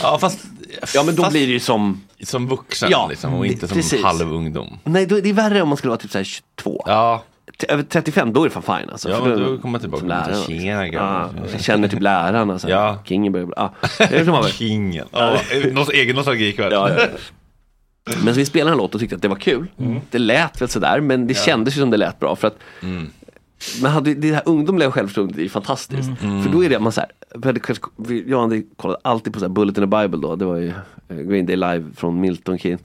[0.01, 0.39] Ja, fast,
[0.93, 3.77] Ja men då fast- blir det ju som, Som vuxen Ja, liksom, och inte som
[3.77, 4.03] precis.
[4.03, 4.79] halv ungdom.
[4.83, 6.83] nej då, det är värre om man skulle vara typ såhär 22.
[6.87, 7.23] Ja,
[7.59, 9.09] T- Över 35 då är det fan fine alltså.
[9.09, 10.91] Ja, men då kommer man tillbaka som och lite, lärare, "Tjena, liksom.
[10.99, 12.59] grabbar." ja, jag känner typ lärarna.
[12.59, 12.73] Så här.
[12.75, 12.97] Ja.
[13.05, 14.51] Kingen börjar som väl.
[14.51, 15.05] kingen.
[15.11, 15.37] Ja,
[15.71, 16.71] någon egen nostalgikväll.
[16.71, 17.05] Ja, ja.
[18.23, 19.67] Men så vi spelade en låt och tyckte att det var kul.
[20.11, 22.57] Det lät väl sådär men det kändes ju som det lät bra för att
[23.81, 26.09] Men hade, det här ungdomliga självförtroendet är ju fantastiskt.
[26.19, 26.91] För då är det man
[27.63, 30.35] kanske- vi- jag och André kollade alltid på så här Bullet in the Bible då,
[30.35, 30.67] det var ju
[31.09, 32.81] eh, Green Day live från Milton Keynes.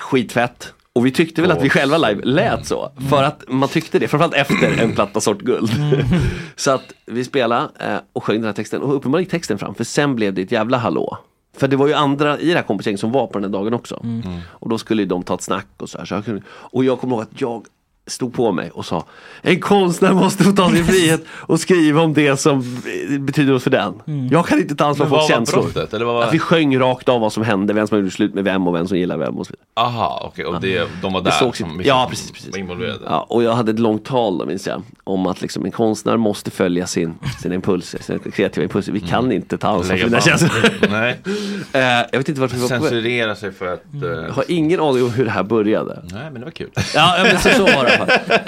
[0.00, 0.72] Skitfett.
[0.92, 2.92] Och vi tyckte väl att vi själva live lät så.
[3.10, 5.70] För att man tyckte det, framförallt efter en platta sort guld.
[6.56, 9.74] så att vi spelade eh, och sjöng den här texten och uppenbarligen gick texten fram
[9.74, 11.18] för sen blev det ett jävla hallå.
[11.56, 13.74] För det var ju andra i det här kompisgänget som var på den här dagen
[13.74, 14.04] också.
[14.48, 16.04] Och då skulle de ta ett snack och så här.
[16.04, 17.66] Så jag kunde, och jag kommer ihåg att jag
[18.06, 19.04] stod på mig och sa
[19.42, 22.76] En konstnär måste få ta sin frihet och skriva om det som
[23.20, 24.02] betyder något för den.
[24.30, 25.62] Jag kan inte ta ansvar för känslor.
[25.62, 25.94] brottet?
[25.94, 28.34] Eller vad var- Att vi sjöng rakt av vad som hände, vem som gjorde slut
[28.34, 29.86] med vem och vem som gillar vem och så vidare.
[29.86, 30.44] Aha, okej.
[30.44, 32.50] Och det, de var Det där sågs som ja, som precis, precis.
[32.52, 32.98] var involverade.
[33.04, 36.16] Ja, och jag hade ett långt tal då minns jag Om att liksom en konstnär
[36.16, 40.22] måste följa sin, sina impulser, sina kreativa impulser Vi kan inte ta ansvar för band.
[40.22, 40.50] känslor
[40.90, 41.16] Nej.
[41.72, 41.80] Eh,
[42.12, 42.68] Jag vet inte varför vi var.
[42.68, 43.84] Censurera sig för att...
[43.94, 46.70] eh, Jag har ingen aning om hur det här började Nej, men det var kul.
[46.94, 48.38] Ja, men så, så var det alla fall.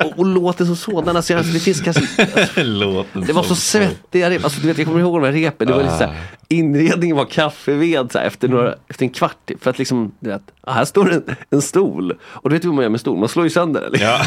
[0.00, 2.02] Eh, och, och låten som sådan, alltså, alltså, det finns kanske
[2.62, 5.66] Låten Det var så svettiga rep, alltså, du vet, jag kommer ihåg de här repen,
[5.66, 6.16] det var lite så här,
[6.48, 10.42] inredningen var kaffeved så här, efter, några, efter en kvart för att liksom, du vet,
[10.60, 13.28] ah, här står en, en stol och du vet hur man gör med stol, man
[13.28, 13.92] slår ju sönder den.
[13.92, 14.08] Liksom.
[14.08, 14.20] Ja.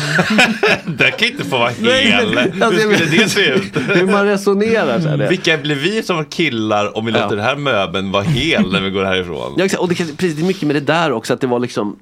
[0.98, 2.38] det kan inte få vara hel.
[2.38, 3.78] alltså, Hur skulle det se ut?
[3.88, 5.18] Hur man resonerar så här.
[5.18, 5.28] det.
[5.28, 7.22] Vilka blir vi som killar om vi Ja.
[7.24, 9.54] låter den här möbeln vara hel när vi går härifrån?
[9.58, 9.82] Ja, exakt.
[9.82, 12.00] Och det, precis, det är mycket med det där också, att det var liksom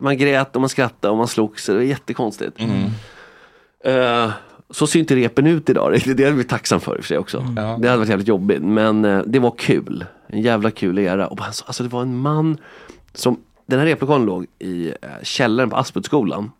[0.00, 2.60] man, grät och man skrattade och man slogs, det var jättekonstigt.
[3.84, 4.30] Eh,
[4.70, 7.18] så ser inte repen ut idag, det, är vi tacksam för i och för sig
[7.18, 7.40] också.
[7.56, 10.04] Det hade varit jävligt jobbigt, men eh, det var kul.
[10.26, 11.26] En jävla kul era.
[11.26, 12.58] Och alltså, alltså det var en man
[13.14, 16.50] som, den här replokalen låg i eh, källaren på Aspuddsskolan.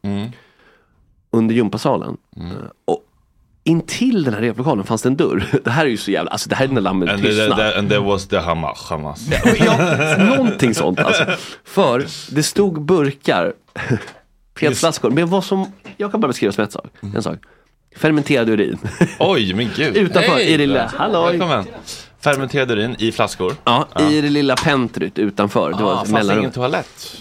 [1.30, 2.16] Under gympasalen.
[2.36, 2.43] Eh,
[2.84, 3.05] och
[3.65, 5.45] intill den här replokalen fanns det en dörr.
[5.65, 7.57] Det här är ju så jävla, alltså det här är när lammet And, the, tystnar.
[7.73, 8.87] the, and there was the Hamas.
[8.91, 9.29] Hamas.
[9.59, 11.25] Ja, någonting sånt alltså.
[11.65, 13.53] För det stod burkar
[14.55, 15.11] petflaskor.
[15.11, 16.87] Men vad som, jag kan bara beskriva som ett sak,
[17.17, 17.39] en sak.
[17.97, 18.79] Fermenterad urin.
[19.19, 19.97] Oj, men gud.
[19.97, 20.47] Utanför, Hej!
[20.47, 21.31] i det lilla, halloj.
[21.31, 21.65] Välkommen.
[22.21, 23.55] Fermenterad urin i flaskor.
[23.65, 25.73] Ja, i det lilla pentryt utanför.
[25.79, 27.17] Det var Ah, fanns det ingen toalett?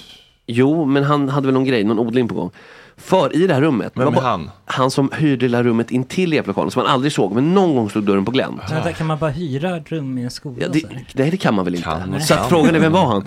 [0.48, 2.52] Jo, men han hade väl någon grej, någon odling på gång.
[3.00, 4.52] För i det här rummet, Vem var är han?
[4.66, 8.04] han som hyrde lilla rummet intill replokalen som man aldrig såg, men någon gång stod
[8.04, 8.62] dörren på glänt.
[8.72, 10.58] Vänta, kan man bara hyra ett rum i en skola?
[10.62, 10.84] Ja, det,
[11.14, 11.89] nej, det kan man väl inte.
[12.10, 12.50] man så att kan.
[12.50, 13.24] frågan är, vem var han?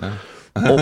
[0.53, 0.79] Och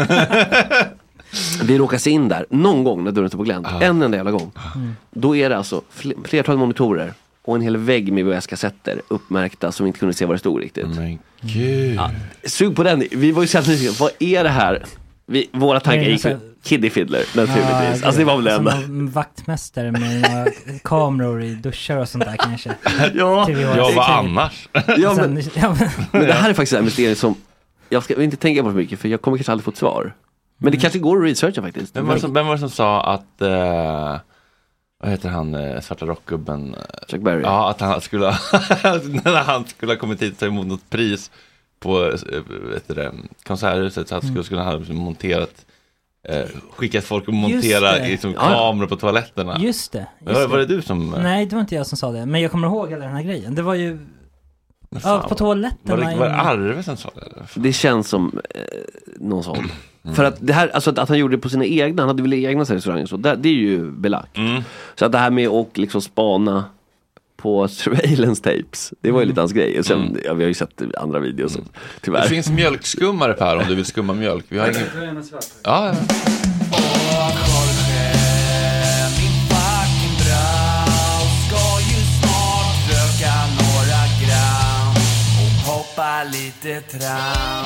[1.67, 4.31] vi råkar se in där, någon gång när dörren står på glänt, en enda jävla
[4.31, 4.51] gång.
[4.75, 4.95] Mm.
[5.11, 7.13] Då är det alltså fl- flertal monitorer
[7.45, 10.59] och en hel vägg med VHS-kassetter uppmärkta som vi inte kunde se vad det stod
[10.61, 10.87] riktigt.
[10.87, 11.95] Men gud.
[11.95, 12.11] Ja,
[12.43, 14.83] sug på den, vi var ju så nyfikna, vad är det här?
[15.31, 18.01] Vi, våra tankar gick så- Kiddy Fiddler naturligtvis.
[18.01, 18.77] Ja, alltså det var väl det enda.
[19.11, 20.01] vaktmästare med
[20.31, 20.47] några
[20.83, 22.69] kameror i duschar och sånt där kanske.
[23.15, 24.69] Ja, Till Ja, vad till- annars?
[24.73, 27.35] Ja, men, ja, men- men det här är faktiskt en investering som
[27.89, 30.13] jag ska inte tänka på för mycket för jag kommer kanske aldrig få ett svar.
[30.57, 31.95] Men det kanske går att researcha faktiskt.
[31.95, 34.17] Vem var, det som, vem var det som sa att, eh,
[35.03, 36.75] vad heter han, eh, svarta rockgubben?
[37.07, 37.41] Chuck Berry.
[37.41, 41.31] Ja, att han skulle, när han skulle ha kommit hit och ta emot något pris
[41.81, 42.41] på eh,
[42.73, 43.11] vet det,
[43.43, 45.65] konserthuset så att skulle, skulle han ha monterat
[46.29, 49.57] eh, skickat folk att montera liksom, kameror på toaletterna.
[49.59, 50.07] Just det.
[50.19, 51.13] var, Just var det du som...
[51.13, 52.25] eh, Nej, det var inte jag som sa det.
[52.25, 53.55] Men jag kommer ihåg hela den här grejen.
[53.55, 53.99] Det var ju...
[55.03, 55.95] Ja, på toaletterna.
[55.95, 56.35] Var det, var det.
[56.35, 57.59] Arve som sa det?
[57.61, 58.61] Det känns som eh,
[59.19, 59.57] någon sån.
[59.57, 60.15] Mm.
[60.15, 62.21] För att det här, alltså att, att han gjorde det på sina egna, han hade
[62.21, 64.37] väl egna restauranger och så, det, det är ju belagt.
[64.37, 64.61] Mm.
[64.95, 66.65] Så att det här med att liksom spana
[67.41, 69.79] på surveillance tapes, det var ju lite hans grej.
[69.79, 71.67] Och sen, ja, vi har ju sett andra videos, Mm.
[72.01, 72.21] tyvärr.
[72.23, 74.45] Det finns mjölkskummare Per om du vill skumma mjölk.
[74.49, 75.23] Vi har ingen...
[75.63, 75.95] Ja, ja.
[86.31, 87.65] Lite tram